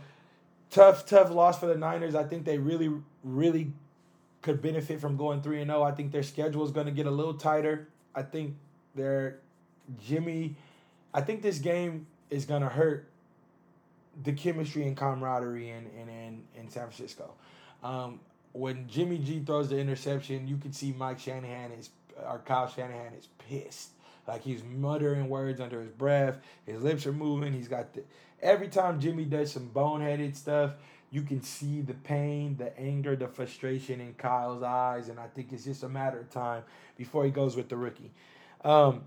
[0.70, 2.14] tough, tough loss for the Niners.
[2.14, 2.92] I think they really,
[3.24, 3.72] really
[4.42, 5.82] could benefit from going 3 and 0.
[5.82, 7.88] I think their schedule is going to get a little tighter.
[8.14, 8.54] I think
[8.94, 9.40] their
[9.98, 10.56] Jimmy
[11.16, 13.08] I think this game is going to hurt
[14.22, 17.34] the chemistry and camaraderie in in in, in San Francisco.
[17.82, 18.20] Um,
[18.52, 21.90] when Jimmy G throws the interception, you can see Mike Shanahan is
[22.24, 23.90] or Kyle Shanahan is pissed.
[24.26, 26.38] Like he's muttering words under his breath.
[26.64, 27.52] His lips are moving.
[27.52, 28.02] He's got the
[28.42, 30.72] every time Jimmy does some boneheaded stuff,
[31.10, 35.52] you can see the pain, the anger, the frustration in Kyle's eyes, and I think
[35.52, 36.62] it's just a matter of time
[36.96, 38.10] before he goes with the rookie.
[38.64, 39.02] Um,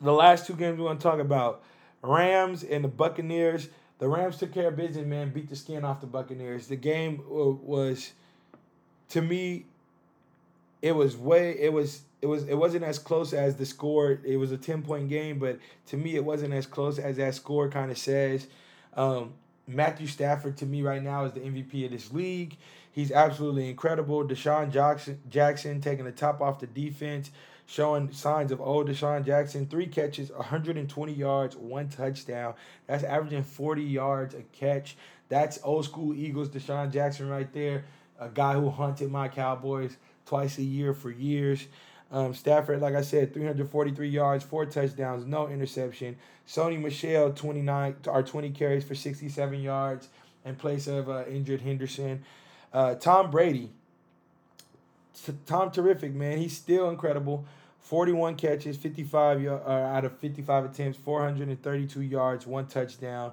[0.00, 1.62] the last two games we want to talk about
[2.06, 3.68] Rams and the Buccaneers.
[3.98, 6.66] The Rams took care of business, man, beat the skin off the Buccaneers.
[6.66, 8.12] The game was,
[9.10, 9.66] to me,
[10.82, 14.20] it was way, it was, it was, it wasn't as close as the score.
[14.24, 17.34] It was a ten point game, but to me, it wasn't as close as that
[17.34, 18.46] score kind of says.
[18.94, 19.32] Um,
[19.66, 22.56] Matthew Stafford to me right now is the MVP of this league.
[22.92, 24.24] He's absolutely incredible.
[24.24, 27.30] DeSean Jackson, Jackson taking the top off the defense,
[27.66, 29.66] showing signs of old DeSean Jackson.
[29.66, 32.54] Three catches, 120 yards, one touchdown.
[32.86, 34.96] That's averaging 40 yards a catch.
[35.28, 37.84] That's old school Eagles DeSean Jackson right there.
[38.18, 41.66] A guy who hunted my Cowboys twice a year for years.
[42.12, 46.16] Um, Stafford, like I said, 343 yards, four touchdowns, no interception.
[46.46, 50.08] Sony Michel, 29 or 20 carries for 67 yards
[50.44, 52.24] in place of uh, injured Henderson.
[52.72, 53.72] Uh, Tom Brady,
[55.46, 56.38] Tom terrific man.
[56.38, 57.44] He's still incredible.
[57.80, 63.32] 41 catches, 55 uh, out of 55 attempts, 432 yards, one touchdown,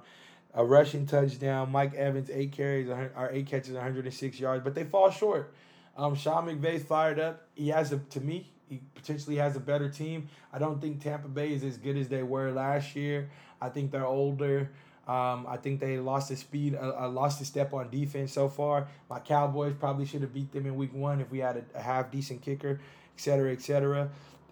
[0.54, 1.72] a rushing touchdown.
[1.72, 5.54] Mike Evans, eight carries, or eight catches, 106 yards, but they fall short.
[5.98, 7.48] Um, Sean McVay's fired up.
[7.56, 10.30] He has a, to me, he potentially has a better team.
[10.52, 13.32] I don't think Tampa Bay is as good as they were last year.
[13.60, 14.70] I think they're older.
[15.06, 18.48] Um, I think they lost the speed, uh, uh, lost the step on defense so
[18.48, 18.88] far.
[19.10, 21.82] My Cowboys probably should have beat them in week one if we had a, a
[21.82, 22.80] half decent kicker,
[23.16, 24.10] et cetera, et cetera.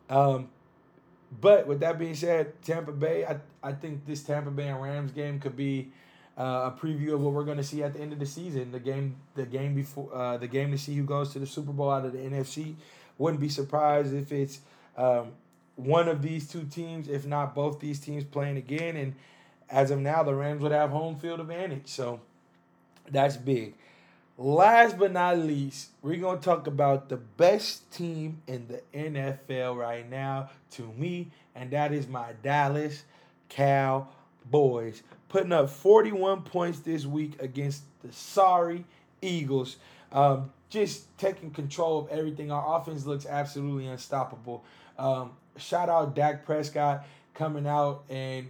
[0.10, 0.50] Um,
[1.40, 5.14] but with that being said, Tampa Bay, I, I think this Tampa Bay and Rams
[5.14, 5.94] game could be
[6.38, 8.74] uh, a preview of what we're going to see at the end of the season.
[8.74, 11.72] The game, the game before, uh, the game to see who goes to the Super
[11.72, 12.76] Bowl out of the NFC.
[13.18, 14.60] Wouldn't be surprised if it's
[14.98, 15.32] um,
[15.76, 18.98] one of these two teams, if not both these teams, playing again.
[18.98, 19.16] And
[19.72, 21.88] as of now, the Rams would have home field advantage.
[21.88, 22.20] So
[23.10, 23.76] that's big.
[24.38, 29.78] Last but not least, we're going to talk about the best team in the NFL
[29.78, 33.04] right now to me, and that is my Dallas
[33.50, 35.04] Cowboys.
[35.30, 38.86] Putting up 41 points this week against the sorry
[39.22, 39.78] Eagles.
[40.12, 42.52] Um, just taking control of everything.
[42.52, 44.64] Our offense looks absolutely unstoppable.
[44.98, 48.48] Um, shout out Dak Prescott coming out and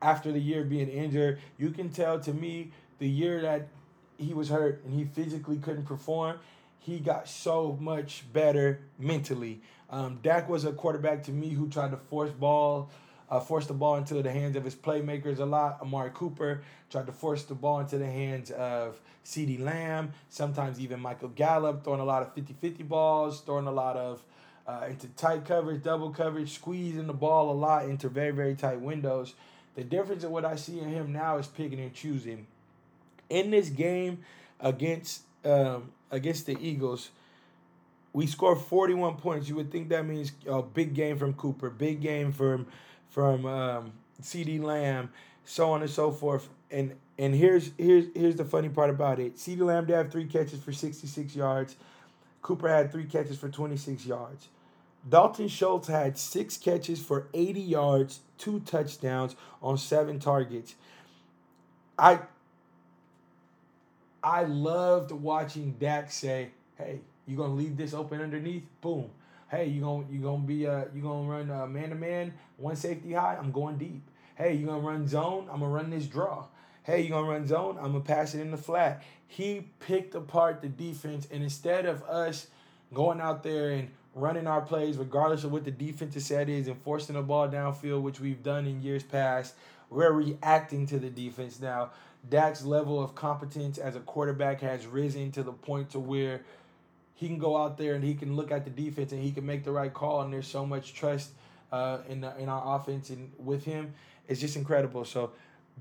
[0.00, 3.68] after the year being injured, you can tell to me the year that
[4.18, 6.38] he was hurt and he physically couldn't perform,
[6.78, 9.60] he got so much better mentally.
[9.90, 12.90] Um, Dak was a quarterback to me who tried to force ball
[13.30, 15.78] uh, forced the ball into the hands of his playmakers a lot.
[15.82, 21.00] Amari Cooper tried to force the ball into the hands of CeeDee Lamb, sometimes even
[21.00, 24.22] Michael Gallup, throwing a lot of 50 50 balls, throwing a lot of
[24.66, 28.80] uh, into tight coverage, double coverage, squeezing the ball a lot into very, very tight
[28.80, 29.34] windows.
[29.78, 32.48] The difference in what I see in him now is picking and choosing.
[33.30, 34.24] In this game
[34.58, 37.10] against um, against the Eagles,
[38.12, 39.48] we scored 41 points.
[39.48, 42.66] You would think that means a big game from Cooper, big game from
[43.08, 45.10] from um, CeeDee Lamb,
[45.44, 46.48] so on and so forth.
[46.72, 49.36] And and here's here's here's the funny part about it.
[49.36, 51.76] CeeDee Lamb did have three catches for 66 yards.
[52.42, 54.48] Cooper had three catches for 26 yards.
[55.08, 60.74] Dalton Schultz had six catches for 80 yards, two touchdowns on seven targets.
[61.98, 62.20] I
[64.22, 68.64] I loved watching Dak say, "Hey, you're gonna leave this open underneath?
[68.80, 69.10] Boom.
[69.50, 72.76] Hey, you're gonna you're gonna be uh you're gonna run uh, man to man, one
[72.76, 73.36] safety high.
[73.36, 74.02] I'm going deep.
[74.34, 75.48] Hey, you're gonna run zone?
[75.50, 76.46] I'm gonna run this draw.
[76.82, 77.76] Hey, you're gonna run zone?
[77.78, 79.02] I'm gonna pass it in the flat.
[79.26, 82.48] He picked apart the defense, and instead of us
[82.94, 83.90] going out there and
[84.20, 88.02] running our plays, regardless of what the defensive set is, and forcing the ball downfield,
[88.02, 89.54] which we've done in years past,
[89.90, 91.90] we're reacting to the defense now.
[92.28, 96.42] Dak's level of competence as a quarterback has risen to the point to where
[97.14, 99.46] he can go out there and he can look at the defense and he can
[99.46, 100.22] make the right call.
[100.22, 101.30] And there's so much trust
[101.72, 103.94] uh, in the, in our offense and with him.
[104.26, 105.04] It's just incredible.
[105.04, 105.32] So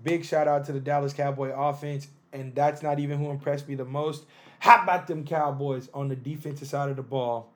[0.04, 2.08] big shout out to the Dallas Cowboy offense.
[2.34, 4.26] And that's not even who impressed me the most.
[4.60, 7.52] How about them Cowboys on the defensive side of the ball?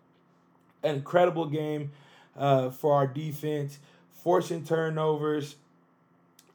[0.83, 1.91] An incredible game
[2.35, 3.79] uh, for our defense,
[4.11, 5.55] forcing turnovers.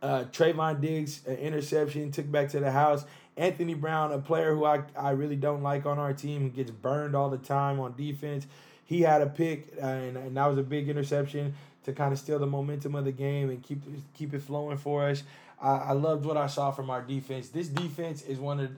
[0.03, 3.05] Uh, Trevon Diggs, an interception, took back to the house.
[3.37, 7.15] Anthony Brown, a player who I, I really don't like on our team, gets burned
[7.15, 8.47] all the time on defense.
[8.85, 11.55] He had a pick, uh, and, and that was a big interception
[11.85, 13.83] to kind of steal the momentum of the game and keep
[14.15, 15.23] keep it flowing for us.
[15.61, 17.49] I, I loved what I saw from our defense.
[17.49, 18.71] This defense is one of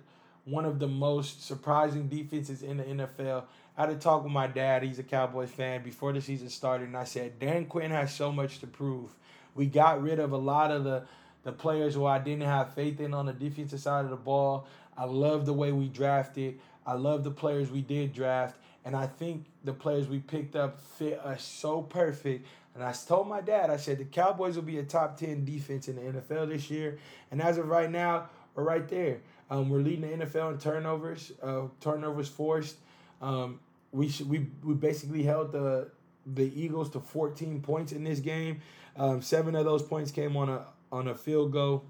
[0.45, 3.45] one of the most surprising defenses in the NFL.
[3.79, 4.83] I had a talk with my dad.
[4.83, 8.33] He's a Cowboys fan before the season started, and I said Dan Quinn has so
[8.33, 9.15] much to prove.
[9.55, 11.05] We got rid of a lot of the
[11.45, 14.67] the players who I didn't have faith in on the defensive side of the ball.
[14.97, 16.59] I love the way we drafted.
[16.85, 18.57] I love the players we did draft.
[18.85, 22.47] And I think the players we picked up fit us so perfect.
[22.75, 25.89] And I told my dad, I said, the Cowboys will be a top 10 defense
[25.89, 26.99] in the NFL this year.
[27.31, 29.21] And as of right now, we're right there.
[29.51, 32.77] Um, we're leading the NFL in turnovers, uh, turnovers forced.
[33.23, 33.61] Um,
[33.93, 35.91] we, we, we basically held the,
[36.27, 38.61] the Eagles to 14 points in this game.
[38.97, 41.85] Um, seven of those points came on a on a field goal.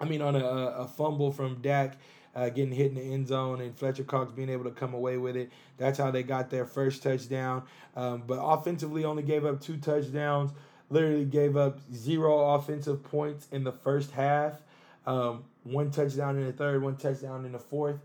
[0.00, 1.96] I mean, on a, a fumble from Dak
[2.34, 5.16] uh, getting hit in the end zone and Fletcher Cox being able to come away
[5.16, 5.50] with it.
[5.76, 7.64] That's how they got their first touchdown.
[7.96, 10.52] Um, but offensively, only gave up two touchdowns.
[10.90, 14.60] Literally gave up zero offensive points in the first half.
[15.06, 17.98] Um, one touchdown in the third, one touchdown in the fourth.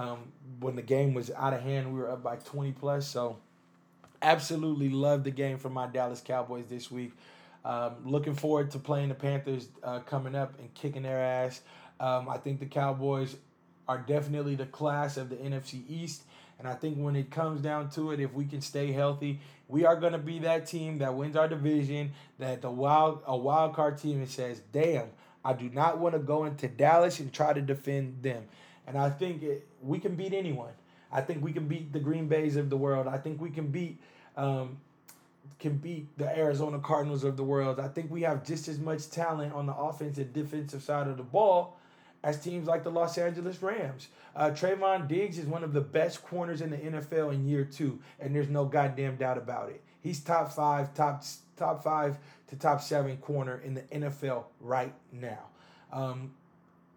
[0.00, 3.06] Um, when the game was out of hand, we were up by 20 plus.
[3.06, 3.36] So,
[4.22, 7.12] absolutely love the game from my Dallas Cowboys this week.
[7.66, 11.60] Um, looking forward to playing the Panthers uh, coming up and kicking their ass.
[11.98, 13.36] Um, I think the Cowboys
[13.86, 16.22] are definitely the class of the NFC East.
[16.58, 19.84] And I think when it comes down to it, if we can stay healthy, we
[19.84, 23.74] are going to be that team that wins our division, that the wild a wild
[23.74, 25.08] card team and says, "Damn,
[25.44, 28.44] I do not want to go into Dallas and try to defend them."
[28.86, 30.72] And I think it, we can beat anyone.
[31.12, 33.06] I think we can beat the Green Bays of the world.
[33.06, 33.98] I think we can beat
[34.36, 34.78] um,
[35.58, 37.80] can beat the Arizona Cardinals of the world.
[37.80, 41.22] I think we have just as much talent on the offensive defensive side of the
[41.22, 41.76] ball
[42.22, 44.08] as teams like the Los Angeles Rams.
[44.36, 47.98] Uh, Trevon Diggs is one of the best corners in the NFL in year two,
[48.18, 49.82] and there's no goddamn doubt about it.
[50.02, 51.24] He's top five, top
[51.56, 52.18] top five
[52.48, 55.48] to top seven corner in the NFL right now.
[55.92, 56.32] Um,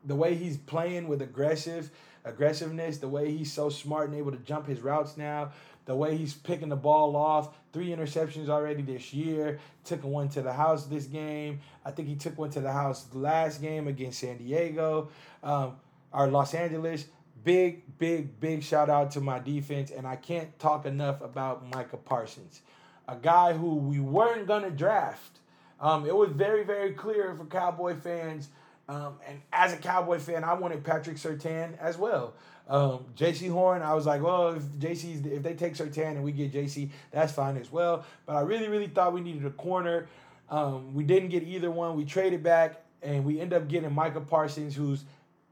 [0.05, 1.89] the way he's playing with aggressive
[2.26, 5.51] aggressiveness, the way he's so smart and able to jump his routes now,
[5.86, 7.55] the way he's picking the ball off.
[7.74, 9.59] Three interceptions already this year.
[9.84, 11.59] Took one to the house this game.
[11.84, 15.09] I think he took one to the house last game against San Diego
[15.43, 15.76] um,
[16.11, 17.05] or Los Angeles.
[17.43, 19.91] Big, big, big shout out to my defense.
[19.91, 22.61] And I can't talk enough about Micah Parsons,
[23.07, 25.39] a guy who we weren't going to draft.
[25.82, 28.47] Um, it was very, very clear for Cowboy fans.
[28.89, 32.34] Um, and as a Cowboy fan, I wanted Patrick Surtain as well.
[32.67, 36.31] Um, Jaycee Horn, I was like, well, if JC's if they take Surtain and we
[36.31, 38.05] get Jaycee, that's fine as well.
[38.25, 40.07] But I really, really thought we needed a corner.
[40.49, 41.95] Um, we didn't get either one.
[41.95, 45.03] We traded back and we end up getting Micah Parsons, who's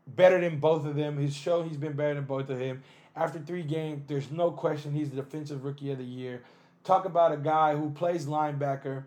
[0.08, 1.18] better than both of them.
[1.18, 2.84] His show, he's been better than both of them.
[3.16, 6.44] After three games, there's no question he's the defensive rookie of the year.
[6.84, 9.04] Talk about a guy who plays linebacker,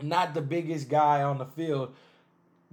[0.00, 1.94] not the biggest guy on the field,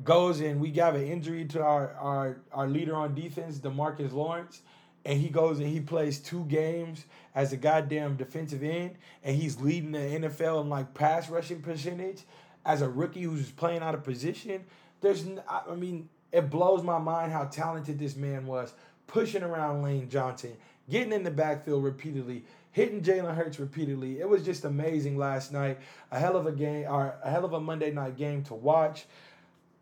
[0.01, 4.61] goes and we got an injury to our, our, our leader on defense, Demarcus Lawrence,
[5.05, 9.59] and he goes and he plays two games as a goddamn defensive end, and he's
[9.59, 12.23] leading the NFL in like pass rushing percentage
[12.65, 14.63] as a rookie who's playing out of position.
[15.01, 18.73] There's, I mean, it blows my mind how talented this man was,
[19.07, 20.53] pushing around Lane Johnson,
[20.89, 24.19] getting in the backfield repeatedly, hitting Jalen Hurts repeatedly.
[24.19, 25.79] It was just amazing last night.
[26.11, 29.05] A hell of a game, or a hell of a Monday night game to watch.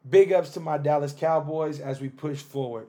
[0.09, 2.87] Big ups to my Dallas Cowboys as we push forward.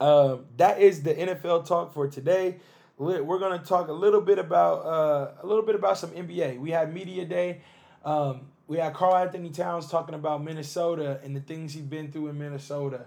[0.00, 2.56] Um, that is the NFL talk for today.
[2.98, 6.58] We're going to talk a little bit about uh, a little bit about some NBA.
[6.60, 7.62] We had media day.
[8.04, 12.38] Um, we had Karl-Anthony Towns talking about Minnesota and the things he's been through in
[12.38, 13.06] Minnesota.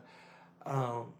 [0.66, 1.14] Um,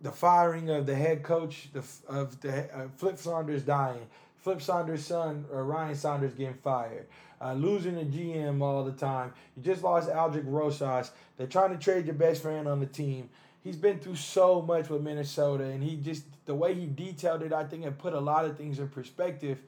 [0.00, 4.06] the firing of the head coach the, of the uh, Flip Saunders dying.
[4.46, 7.08] Flip Saunders' son, uh, Ryan Saunders, getting fired.
[7.40, 9.32] Uh, losing the GM all the time.
[9.56, 11.10] You just lost Aldrick Rosas.
[11.36, 13.28] They're trying to trade your best friend on the team
[13.66, 17.52] he's been through so much with Minnesota, and he just the way he detailed it,
[17.52, 19.58] I think it put a lot of things in perspective.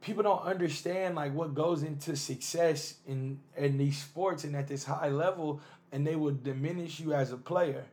[0.00, 4.84] People don't understand like what goes into success in in these sports and at this
[4.84, 5.60] high level,
[5.90, 7.84] and they will diminish you as a player.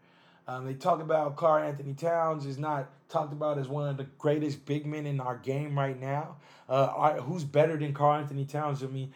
[0.47, 4.65] Um, they talk about Karl-Anthony Towns is not talked about as one of the greatest
[4.65, 6.35] big men in our game right now.
[6.67, 8.83] Uh, who's better than Karl-Anthony Towns?
[8.83, 9.13] I mean,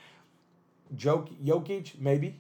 [0.95, 2.36] Jokic, maybe,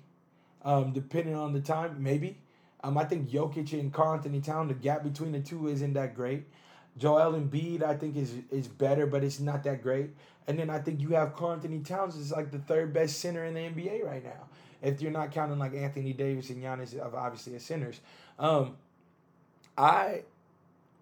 [0.63, 2.37] um, depending on the time, maybe.
[2.83, 6.45] Um, I think Jokic and Karl-Anthony Town, the gap between the two isn't that great.
[6.97, 10.11] Joel Embiid, I think, is is better, but it's not that great.
[10.47, 13.53] And then I think you have Karl-Anthony Towns is like the third best center in
[13.53, 14.47] the NBA right now.
[14.81, 17.99] If you're not counting like Anthony Davis and Giannis, obviously as centers.
[18.37, 18.77] Um,
[19.77, 20.23] I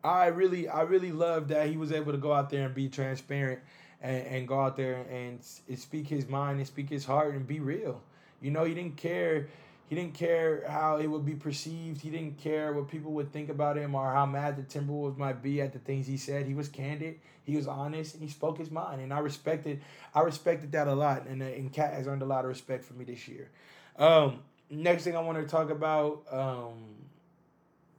[0.03, 2.89] I really I really love that he was able to go out there and be
[2.89, 3.59] transparent
[4.01, 7.47] and, and go out there and, and speak his mind and speak his heart and
[7.47, 8.01] be real.
[8.41, 9.47] You know, he didn't care
[9.87, 12.01] he didn't care how it would be perceived.
[12.01, 15.43] He didn't care what people would think about him or how mad the Timberwolves might
[15.43, 16.47] be at the things he said.
[16.47, 17.19] He was candid.
[17.43, 19.01] He was honest, and he spoke his mind.
[19.01, 19.81] And I respected,
[20.13, 21.27] I respected that a lot.
[21.27, 23.51] And uh, and KAT has earned a lot of respect for me this year.
[23.97, 24.39] Um,
[24.71, 26.95] next thing I want to talk about um,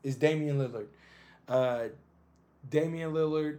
[0.02, 0.88] is Damian Lillard.
[1.48, 1.84] Uh,
[2.68, 3.58] Damian Lillard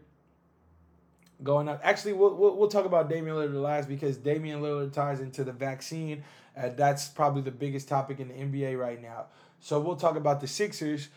[1.43, 1.79] going up.
[1.83, 5.53] Actually, we'll, we'll, we'll talk about Damian Lillard last because Damian Lillard ties into the
[5.53, 6.23] vaccine
[6.57, 9.25] uh, that's probably the biggest topic in the NBA right now.
[9.59, 11.09] So we'll talk about the Sixers.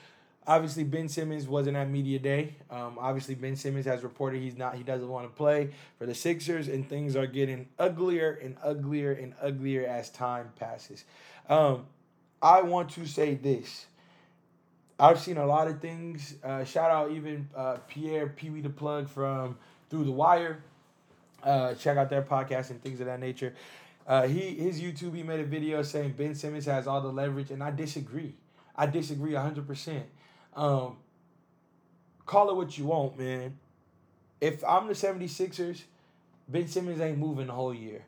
[0.47, 2.57] Obviously, Ben Simmons wasn't at media day.
[2.71, 4.75] Um, obviously, Ben Simmons has reported he's not.
[4.75, 9.13] He doesn't want to play for the Sixers, and things are getting uglier and uglier
[9.13, 11.05] and uglier as time passes.
[11.49, 11.87] Um,
[12.43, 13.87] I want to say this.
[14.99, 16.35] I've seen a lot of things.
[16.43, 19.57] Uh, shout out even uh, Pierre Pee Wee the Plug from
[19.89, 20.63] Through the Wire.
[21.43, 23.55] Uh, check out their podcast and things of that nature.
[24.11, 27.53] Uh, he his YouTube he made a video saying Ben Simmons has all the leverage,
[27.53, 28.35] and I disagree.
[28.75, 30.07] I disagree hundred um, percent.
[30.57, 33.57] Call it what you want, man.
[34.41, 35.83] If I'm the 76ers,
[36.49, 38.05] Ben Simmons ain't moving the whole year.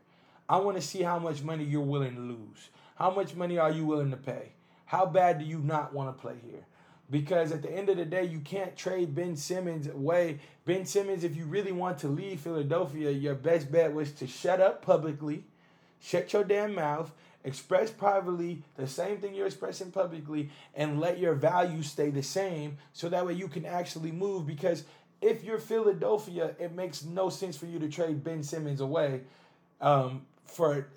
[0.49, 2.71] I want to see how much money you're willing to lose.
[2.97, 4.55] How much money are you willing to pay?
[4.87, 6.67] How bad do you not want to play here?
[7.11, 10.41] Because at the end of the day, you can't trade Ben Simmons away.
[10.65, 14.61] Ben Simmons, if you really want to leave Philadelphia, your best bet was to shut
[14.61, 15.45] up publicly
[16.03, 17.13] Shut your damn mouth.
[17.45, 22.79] Express privately the same thing you're expressing publicly and let your values stay the same
[22.93, 24.47] so that way you can actually move.
[24.47, 24.85] Because
[25.21, 29.23] if you're Philadelphia, it makes no sense for you to trade Ben Simmons away
[29.81, 30.89] um, for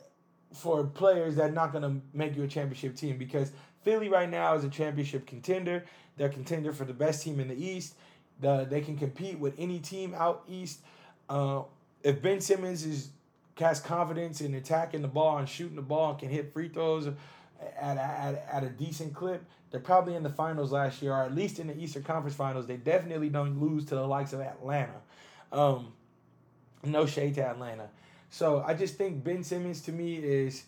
[0.54, 3.52] for players that are not going to make you a championship team because
[3.84, 5.84] Philly right now is a championship contender.
[6.16, 7.96] They're contender for the best team in the East.
[8.40, 10.80] The, they can compete with any team out East.
[11.28, 11.64] Uh,
[12.04, 13.10] if Ben Simmons is
[13.58, 17.08] has confidence in attacking the ball and shooting the ball and can hit free throws
[17.08, 21.34] at, at, at a decent clip, they're probably in the finals last year, or at
[21.34, 22.68] least in the Eastern Conference Finals.
[22.68, 25.02] They definitely don't lose to the likes of Atlanta.
[25.52, 25.94] Um,
[26.84, 27.90] no shade to Atlanta.
[28.30, 30.64] So I just think Ben Simmons to me is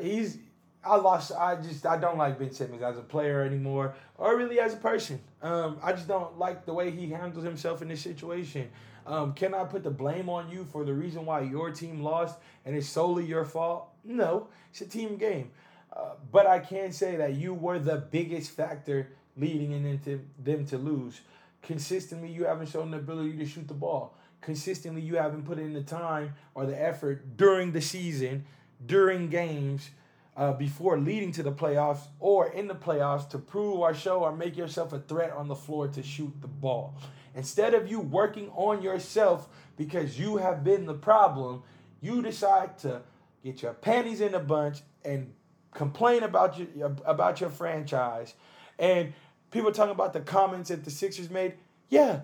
[0.00, 0.38] he's
[0.84, 4.60] I lost I just I don't like Ben Simmons as a player anymore or really
[4.60, 5.20] as a person.
[5.42, 8.70] Um, I just don't like the way he handles himself in this situation.
[9.06, 12.38] Um, can I put the blame on you for the reason why your team lost
[12.64, 13.88] and it's solely your fault?
[14.04, 15.52] No, it's a team game.
[15.96, 20.78] Uh, but I can say that you were the biggest factor leading into them to
[20.78, 21.20] lose.
[21.62, 24.16] Consistently, you haven't shown the ability to shoot the ball.
[24.40, 28.44] Consistently, you haven't put in the time or the effort during the season,
[28.84, 29.90] during games,
[30.36, 34.36] uh, before leading to the playoffs or in the playoffs to prove or show or
[34.36, 36.94] make yourself a threat on the floor to shoot the ball.
[37.36, 41.62] Instead of you working on yourself because you have been the problem,
[42.00, 43.02] you decide to
[43.44, 45.32] get your panties in a bunch and
[45.72, 48.32] complain about your about your franchise
[48.78, 49.12] and
[49.50, 51.54] people talking about the comments that the Sixers made.
[51.90, 52.20] Yeah,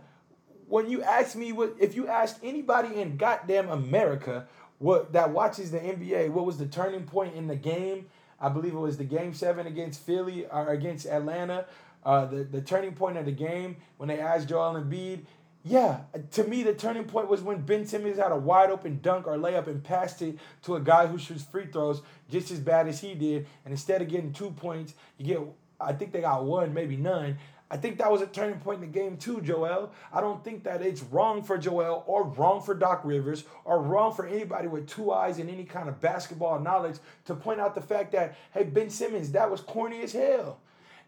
[0.67, 4.49] when you ask me what if you asked anybody in goddamn America
[4.79, 8.07] what that watches the NBA, what was the turning point in the game?
[8.41, 11.67] I believe it was the game seven against Philly or against Atlanta.
[12.05, 15.21] Uh, the, the turning point of the game when they asked Joel Embiid.
[15.65, 16.01] Yeah,
[16.33, 19.37] to me, the turning point was when Ben Simmons had a wide open dunk or
[19.37, 23.01] layup and passed it to a guy who shoots free throws just as bad as
[23.01, 23.47] he did.
[23.65, 25.41] And instead of getting two points, you get,
[25.81, 27.39] I think they got one, maybe none.
[27.73, 29.93] I think that was a turning point in the game too, Joel.
[30.13, 34.13] I don't think that it's wrong for Joel or wrong for Doc Rivers or wrong
[34.13, 37.81] for anybody with two eyes and any kind of basketball knowledge to point out the
[37.81, 40.59] fact that, hey, Ben Simmons, that was corny as hell.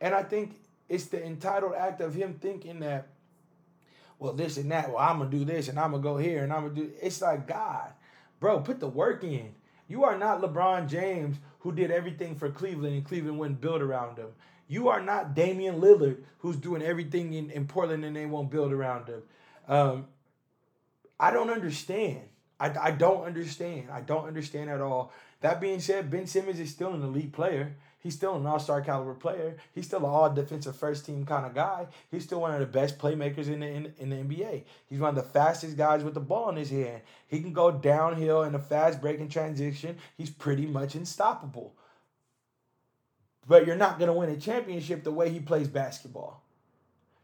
[0.00, 0.54] And I think
[0.88, 3.08] it's the entitled act of him thinking that,
[4.18, 6.52] well, this and that, well, I'm gonna do this and I'm gonna go here and
[6.52, 7.92] I'm gonna do it's like God,
[8.40, 9.54] bro, put the work in.
[9.88, 14.18] You are not LeBron James who did everything for Cleveland and Cleveland wouldn't build around
[14.18, 14.28] him.
[14.68, 18.72] You are not Damian Lillard, who's doing everything in, in Portland and they won't build
[18.72, 19.22] around him.
[19.68, 20.06] Um,
[21.18, 22.20] I don't understand.
[22.58, 23.88] I, I don't understand.
[23.90, 25.12] I don't understand at all.
[25.40, 27.76] That being said, Ben Simmons is still an elite player.
[28.04, 29.56] He's still an all-star caliber player.
[29.74, 31.88] He's still an all defensive first team kind of guy.
[32.12, 34.62] He's still one of the best playmakers in the in, in the NBA.
[34.88, 37.00] He's one of the fastest guys with the ball in his hand.
[37.26, 39.96] He can go downhill in a fast breaking transition.
[40.16, 41.74] He's pretty much unstoppable
[43.46, 46.42] but you're not going to win a championship the way he plays basketball.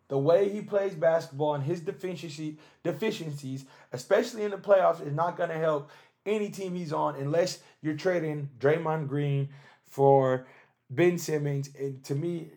[0.09, 5.37] The way he plays basketball and his deficiency deficiencies, especially in the playoffs, is not
[5.37, 5.91] going to help
[6.27, 9.49] any team he's on unless you're trading Draymond Green
[9.85, 10.47] for
[10.91, 11.71] Ben Simmons.
[12.05, 12.51] To me,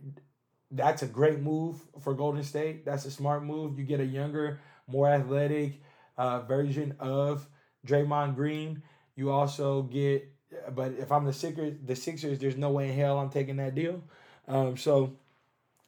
[0.72, 2.86] that's a great move for Golden State.
[2.86, 3.78] That's a smart move.
[3.78, 5.82] You get a younger, more athletic
[6.18, 7.48] uh, version of
[7.88, 8.82] Draymond Green.
[9.16, 10.28] You also get
[10.74, 13.76] but if I'm the Sixers, the Sixers, there's no way in hell I'm taking that
[13.76, 14.02] deal.
[14.48, 15.14] Um, so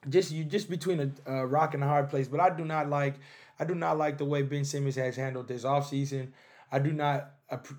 [0.09, 2.27] just you just between a, a rock and a hard place.
[2.27, 3.15] But I do not like
[3.59, 6.29] I do not like the way Ben Simmons has handled this offseason.
[6.71, 7.31] I do not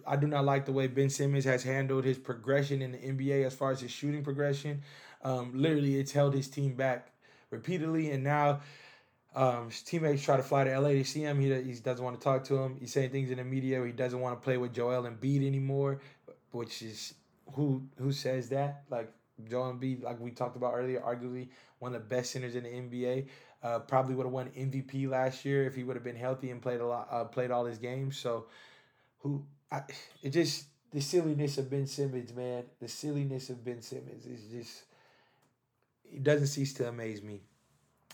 [0.07, 3.45] I do not like the way Ben Simmons has handled his progression in the NBA
[3.45, 4.83] as far as his shooting progression.
[5.25, 7.11] Um, literally, it's held his team back
[7.51, 8.61] repeatedly, and now
[9.35, 11.41] um, his teammates try to fly to LA to see him.
[11.41, 12.77] He, he doesn't want to talk to him.
[12.79, 13.85] He's saying things in the media.
[13.85, 16.01] he doesn't want to play with Joel Embiid anymore
[16.57, 17.15] which is
[17.53, 18.85] who who says that?
[18.91, 19.13] Like
[19.49, 21.49] Joel Embiid, like we talked about earlier, arguably
[21.79, 23.27] one of the best centers in the NBA.
[23.63, 26.63] Uh, probably would have won MVP last year if he would have been healthy and
[26.63, 28.17] played a lot, uh, played all his games.
[28.17, 28.47] So,
[29.21, 29.83] who I,
[30.23, 32.65] it just the silliness of Ben Simmons, man.
[32.81, 34.85] The silliness of Ben Simmons is just
[36.13, 37.41] it doesn't cease to amaze me.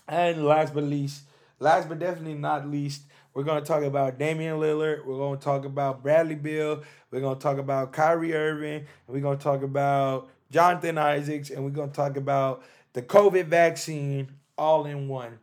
[0.07, 1.23] And last but least,
[1.59, 5.05] last but definitely not least, we're to talk about Damian Lillard.
[5.05, 6.83] We're to talk about Bradley Beal.
[7.09, 8.85] We're to talk about Kyrie Irving.
[9.07, 11.49] we're to talk about Jonathan Isaacs.
[11.49, 15.39] And we're to talk about the COVID vaccine all in one.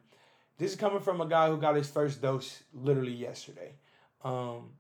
[0.57, 3.73] This is coming from a guy who got his first dose literally yesterday.
[4.23, 4.71] Um,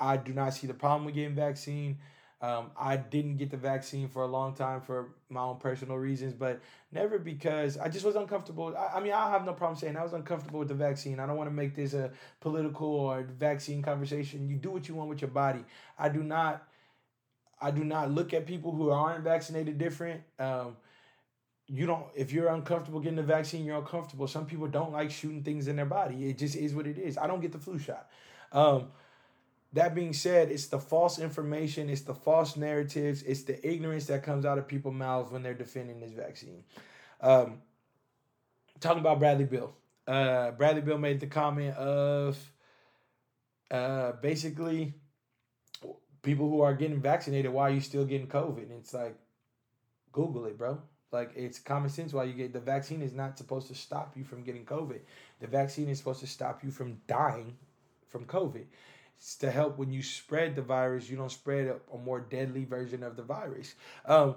[0.00, 1.98] I do not see the problem with getting vaccine.
[2.42, 6.32] Um, I didn't get the vaccine for a long time for my own personal reasons,
[6.32, 8.74] but never because I just was uncomfortable.
[8.74, 11.20] I, I mean, I have no problem saying I was uncomfortable with the vaccine.
[11.20, 14.48] I don't want to make this a political or vaccine conversation.
[14.48, 15.64] You do what you want with your body.
[15.98, 16.66] I do not.
[17.62, 20.22] I do not look at people who aren't vaccinated different.
[20.38, 20.78] Um,
[21.66, 24.26] you don't if you're uncomfortable getting the vaccine, you're uncomfortable.
[24.26, 26.30] Some people don't like shooting things in their body.
[26.30, 27.18] It just is what it is.
[27.18, 28.08] I don't get the flu shot.
[28.50, 28.88] Um,
[29.72, 34.22] that being said, it's the false information, it's the false narratives, it's the ignorance that
[34.22, 36.64] comes out of people's mouths when they're defending this vaccine.
[37.20, 37.62] Um,
[38.80, 39.74] talking about Bradley Beal.
[40.06, 42.38] Uh, Bradley Beal made the comment of
[43.70, 44.94] uh, basically
[46.22, 48.62] people who are getting vaccinated, why are you still getting COVID?
[48.62, 49.16] And it's like,
[50.12, 50.80] Google it, bro.
[51.12, 54.24] Like it's common sense why you get the vaccine is not supposed to stop you
[54.24, 55.00] from getting COVID.
[55.40, 57.56] The vaccine is supposed to stop you from dying
[58.06, 58.64] from COVID.
[59.40, 63.02] To help when you spread the virus, you don't spread a, a more deadly version
[63.02, 63.74] of the virus.
[64.06, 64.36] Um,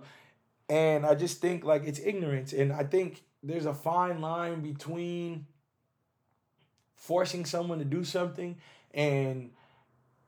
[0.69, 2.51] and I just think like it's ignorance.
[2.51, 5.45] And I think there's a fine line between
[6.95, 8.57] forcing someone to do something
[8.93, 9.51] and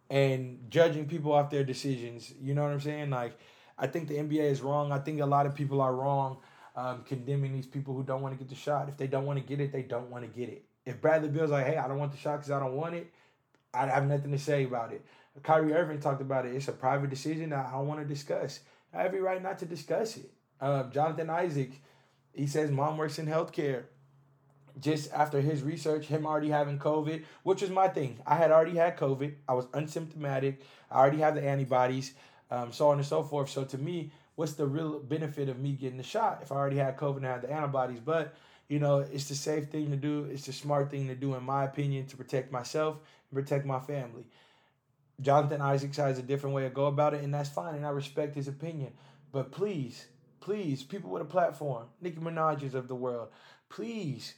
[0.09, 2.33] and judging people off their decisions.
[2.39, 3.09] You know what I'm saying?
[3.09, 3.37] Like,
[3.77, 4.91] I think the NBA is wrong.
[4.91, 6.37] I think a lot of people are wrong
[6.75, 8.89] um, condemning these people who don't want to get the shot.
[8.89, 10.65] If they don't want to get it, they don't want to get it.
[10.85, 13.11] If Bradley Beal's like, hey, I don't want the shot because I don't want it,
[13.75, 15.05] I have nothing to say about it.
[15.43, 16.55] Kyrie Irving talked about it.
[16.55, 18.61] It's a private decision that I don't want to discuss.
[18.93, 20.31] I have every right not to discuss it.
[20.61, 21.71] Uh, Jonathan Isaac,
[22.33, 23.83] he says mom works in healthcare.
[24.79, 28.19] Just after his research, him already having COVID, which was my thing.
[28.25, 29.33] I had already had COVID.
[29.47, 30.57] I was unsymptomatic.
[30.91, 32.13] I already have the antibodies,
[32.51, 33.49] um, so on and so forth.
[33.49, 36.75] So to me, what's the real benefit of me getting the shot if I already
[36.75, 38.01] had COVID and I had the antibodies?
[38.01, 38.35] But
[38.67, 40.27] you know, it's the safe thing to do.
[40.29, 42.97] It's the smart thing to do, in my opinion, to protect myself
[43.35, 44.25] protect my family.
[45.21, 47.89] Jonathan Isaacs has a different way to go about it, and that's fine, and I
[47.89, 48.93] respect his opinion.
[49.31, 50.07] But please,
[50.41, 53.29] please, people with a platform, Nicki Minaj's of the world,
[53.69, 54.35] please,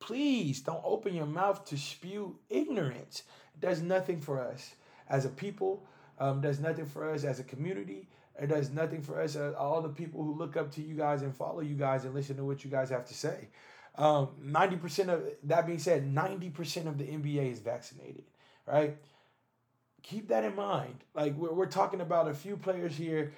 [0.00, 3.22] please don't open your mouth to spew ignorance.
[3.54, 4.74] It does nothing for us
[5.08, 5.86] as a people,
[6.18, 8.08] um, does nothing for us as a community.
[8.40, 11.22] It does nothing for us, uh, all the people who look up to you guys
[11.22, 13.48] and follow you guys and listen to what you guys have to say.
[13.96, 18.24] Um, 90% of that being said, 90% of the NBA is vaccinated,
[18.66, 18.96] right?
[20.02, 21.04] Keep that in mind.
[21.14, 23.32] Like we're, we're talking about a few players here,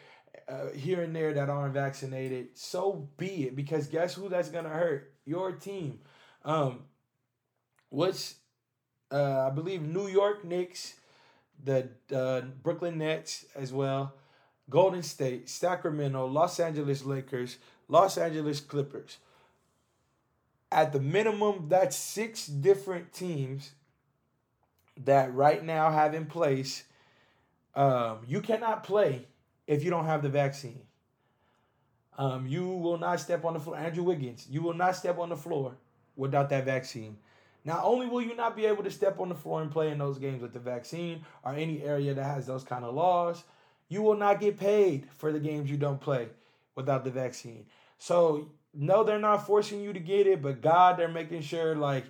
[0.49, 2.57] uh, here and there that aren't vaccinated.
[2.57, 5.13] So be it, because guess who that's gonna hurt?
[5.25, 6.01] Your team.
[6.45, 6.85] Um,
[7.91, 8.37] what's
[9.11, 10.95] uh, I believe New York Knicks,
[11.63, 14.15] the uh, Brooklyn Nets as well.
[14.71, 17.57] Golden State, Sacramento, Los Angeles Lakers,
[17.89, 19.17] Los Angeles Clippers.
[20.71, 23.71] At the minimum, that's six different teams
[25.05, 26.85] that right now have in place.
[27.75, 29.27] Um, you cannot play
[29.67, 30.83] if you don't have the vaccine.
[32.17, 33.77] Um, you will not step on the floor.
[33.77, 35.77] Andrew Wiggins, you will not step on the floor
[36.17, 37.17] without that vaccine.
[37.65, 39.99] Not only will you not be able to step on the floor and play in
[39.99, 43.45] those games with the vaccine or any area that has those kind of laws,
[43.89, 46.29] you will not get paid for the games you don't play
[46.75, 47.67] without the vaccine.
[47.99, 52.05] So, no, they're not forcing you to get it, but God, they're making sure like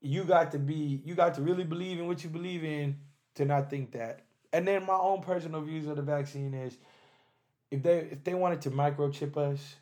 [0.00, 2.96] you got to be, you got to really believe in what you believe in
[3.34, 4.22] to not think that.
[4.52, 6.76] And then my own personal views of the vaccine is
[7.70, 9.76] if they if they wanted to microchip us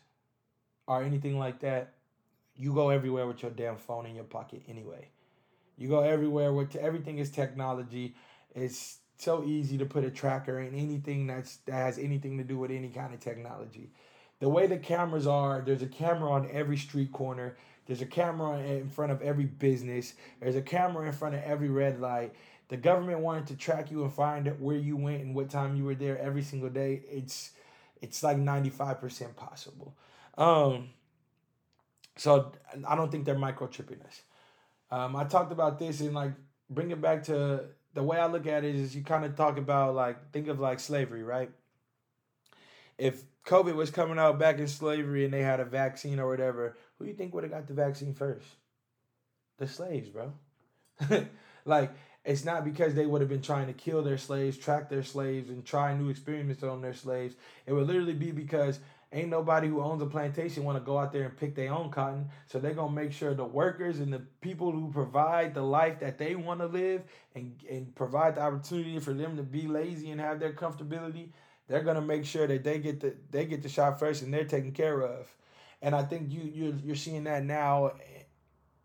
[0.87, 1.93] or anything like that,
[2.55, 5.09] you go everywhere with your damn phone in your pocket anyway.
[5.77, 8.15] You go everywhere with everything is technology.
[8.53, 12.57] It's so easy to put a tracker in anything that's that has anything to do
[12.57, 13.91] with any kind of technology.
[14.39, 17.57] The way the cameras are, there's a camera on every street corner.
[17.89, 20.13] There's a camera in front of every business.
[20.39, 22.35] There's a camera in front of every red light.
[22.67, 25.75] The government wanted to track you and find out where you went and what time
[25.75, 27.01] you were there every single day.
[27.09, 27.49] It's
[27.99, 29.95] it's like 95% possible.
[30.37, 30.89] Um,
[32.15, 32.51] so
[32.87, 34.21] I don't think they're microchipping us.
[34.91, 36.33] Um, I talked about this and like
[36.69, 37.63] bring it back to
[37.95, 40.59] the way I look at it is you kind of talk about like think of
[40.59, 41.49] like slavery, right?
[42.99, 46.77] If COVID was coming out back in slavery and they had a vaccine or whatever,
[46.99, 48.45] who you think would have got the vaccine first?
[49.57, 50.33] The slaves, bro.
[51.65, 51.91] like
[52.25, 55.49] it's not because they would have been trying to kill their slaves, track their slaves,
[55.49, 57.35] and try new experiments on their slaves.
[57.65, 58.79] It would literally be because
[59.11, 61.89] ain't nobody who owns a plantation want to go out there and pick their own
[61.89, 62.29] cotton.
[62.47, 66.17] So they're gonna make sure the workers and the people who provide the life that
[66.17, 70.21] they want to live and, and provide the opportunity for them to be lazy and
[70.21, 71.29] have their comfortability,
[71.67, 74.43] they're gonna make sure that they get the they get the shot first and they're
[74.43, 75.33] taken care of.
[75.81, 77.93] And I think you you you're seeing that now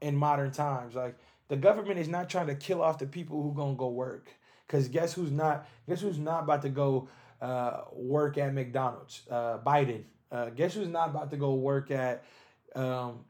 [0.00, 0.94] in modern times.
[0.94, 1.16] Like
[1.48, 4.30] the government is not trying to kill off the people who gonna go work.
[4.68, 7.08] Cause guess who's not guess who's not about to go
[7.40, 9.22] uh, work at McDonald's?
[9.30, 10.04] Uh, Biden.
[10.32, 12.24] Uh, guess who's not about to go work at?
[12.74, 13.24] Um,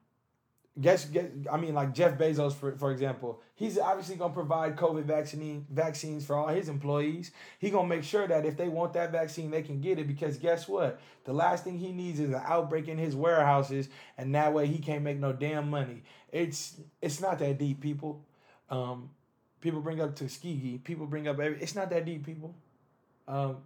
[0.80, 3.40] guess guess I mean like Jeff Bezos for for example.
[3.54, 7.30] He's obviously gonna provide COVID vaccine vaccines for all his employees.
[7.58, 10.36] He gonna make sure that if they want that vaccine, they can get it because
[10.36, 11.00] guess what?
[11.24, 14.78] The last thing he needs is an outbreak in his warehouses, and that way he
[14.78, 16.02] can't make no damn money.
[16.32, 18.24] It's it's not that deep, people.
[18.68, 19.10] Um,
[19.60, 20.78] people bring up Tuskegee.
[20.78, 21.60] People bring up every.
[21.60, 22.54] It's not that deep, people.
[23.28, 23.58] Um,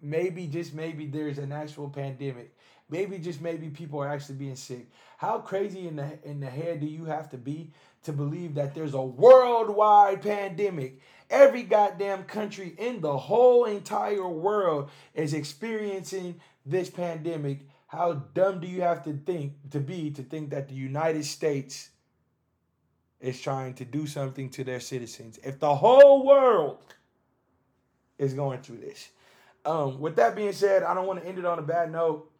[0.00, 2.54] maybe just maybe there's an actual pandemic
[2.92, 4.86] Maybe just maybe people are actually being sick.
[5.16, 7.70] How crazy in the in the head do you have to be
[8.02, 11.00] to believe that there's a worldwide pandemic?
[11.30, 17.60] Every goddamn country in the whole entire world is experiencing this pandemic.
[17.86, 21.88] How dumb do you have to think to be to think that the United States
[23.22, 25.38] is trying to do something to their citizens?
[25.42, 26.94] If the whole world
[28.18, 29.08] is going through this.
[29.64, 32.31] Um, with that being said, I don't want to end it on a bad note.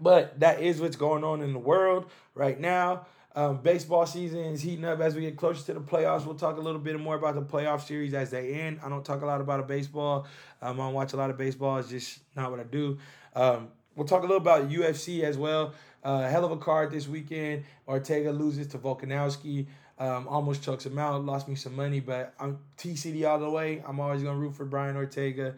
[0.00, 3.06] But that is what's going on in the world right now.
[3.36, 6.24] Um, baseball season is heating up as we get closer to the playoffs.
[6.24, 8.78] We'll talk a little bit more about the playoff series as they end.
[8.84, 10.26] I don't talk a lot about a baseball.
[10.62, 11.78] Um, I don't watch a lot of baseball.
[11.78, 12.98] It's just not what I do.
[13.34, 15.74] Um, we'll talk a little about UFC as well.
[16.04, 17.64] Uh, hell of a card this weekend.
[17.88, 19.66] Ortega loses to Volkanovski.
[19.98, 21.24] Um, almost chokes him out.
[21.24, 23.82] Lost me some money, but I'm T-City all the way.
[23.86, 25.54] I'm always gonna root for Brian Ortega.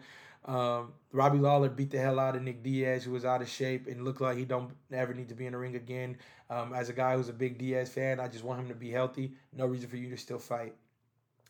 [0.47, 3.87] Um, Robbie Lawler beat the hell out of Nick Diaz, who was out of shape
[3.87, 6.17] and looked like he don't ever need to be in the ring again.
[6.49, 8.89] Um, as a guy who's a big Diaz fan, I just want him to be
[8.89, 9.33] healthy.
[9.53, 10.73] No reason for you to still fight.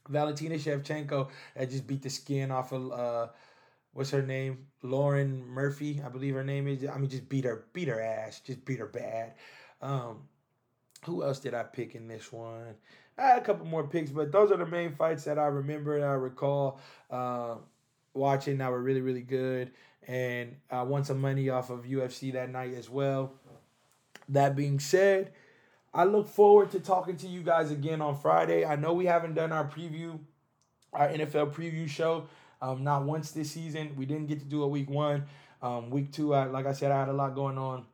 [0.10, 3.28] Valentina Shevchenko that just beat the skin off of uh,
[3.94, 4.66] what's her name?
[4.82, 6.86] Lauren Murphy, I believe her name is.
[6.86, 9.34] I mean, just beat her, beat her ass, just beat her bad.
[9.82, 10.22] Um,
[11.04, 12.76] who else did I pick in this one?
[13.18, 15.96] I had a couple more picks, but those are the main fights that I remember
[15.96, 16.80] and I recall
[17.10, 17.56] uh,
[18.18, 19.72] watching that were really, really good.
[20.08, 23.34] And I won some money off of UFC that night as well.
[24.30, 25.32] That being said,
[25.94, 28.66] I look forward to talking to you guys again on Friday.
[28.66, 30.20] I know we haven't done our preview,
[30.94, 32.28] our NFL preview show,
[32.62, 33.96] um, not once this season.
[33.98, 35.26] We didn't get to do a week one.
[35.62, 37.86] Um, week two, I, like I said, I had a lot going on.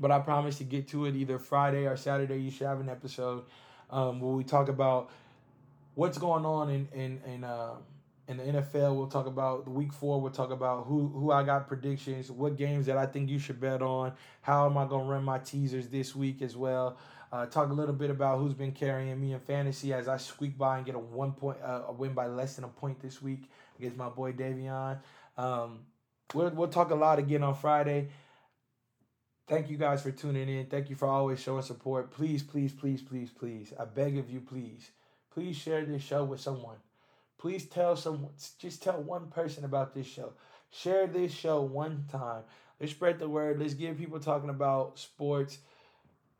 [0.00, 2.38] But I promise to get to it either Friday or Saturday.
[2.38, 3.44] You should have an episode
[3.90, 5.10] um, where we talk about
[5.94, 7.74] what's going on in in in, uh,
[8.28, 8.94] in the NFL.
[8.94, 10.20] We'll talk about the week four.
[10.20, 13.60] We'll talk about who who I got predictions, what games that I think you should
[13.60, 14.12] bet on.
[14.42, 16.98] How am I gonna run my teasers this week as well?
[17.32, 20.56] Uh, talk a little bit about who's been carrying me in fantasy as I squeak
[20.56, 23.20] by and get a one point uh, a win by less than a point this
[23.20, 24.98] week against my boy Davion.
[25.36, 25.80] Um,
[26.34, 28.08] we'll we'll talk a lot again on Friday.
[29.46, 30.66] Thank you guys for tuning in.
[30.66, 32.10] Thank you for always showing support.
[32.10, 33.72] Please, please, please, please, please.
[33.80, 34.90] I beg of you, please.
[35.32, 36.76] Please share this show with someone.
[37.38, 40.32] Please tell someone, just tell one person about this show.
[40.70, 42.42] Share this show one time.
[42.80, 43.60] Let's spread the word.
[43.60, 45.58] Let's get people talking about sports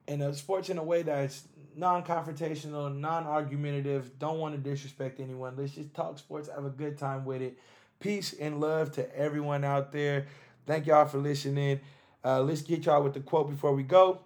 [0.08, 1.44] and sports in a way that's
[1.76, 4.18] non-confrontational, non-argumentative.
[4.18, 5.54] Don't want to disrespect anyone.
[5.56, 6.48] Let's just talk sports.
[6.48, 7.58] Have a good time with it.
[8.00, 10.26] Peace and love to everyone out there.
[10.66, 11.80] Thank y'all for listening.
[12.24, 14.20] Uh, let's get y'all with the quote before we go.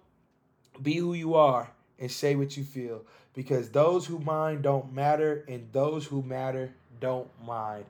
[0.81, 1.69] Be who you are
[1.99, 6.73] and say what you feel because those who mind don't matter and those who matter
[6.99, 7.85] don't mind.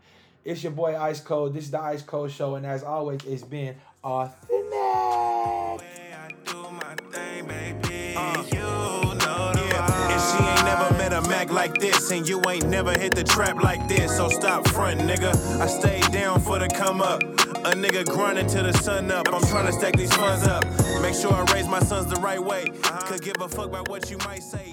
[0.45, 1.53] It's your boy Ice Cold.
[1.53, 4.53] This is the Ice Cold Show, and as always, it's been authentic.
[4.73, 5.77] Uh.
[10.09, 13.23] And she ain't never met a Mac like this, and you ain't never hit the
[13.23, 14.17] trap like this.
[14.17, 15.33] So stop front, nigga.
[15.59, 17.21] I stayed down for the come up.
[17.65, 19.33] A nigga grinding till the sun up.
[19.33, 20.65] I'm trying to stack these funds up.
[21.01, 22.65] Make sure I raise my sons the right way.
[23.07, 24.63] Could give a fuck about what you might say.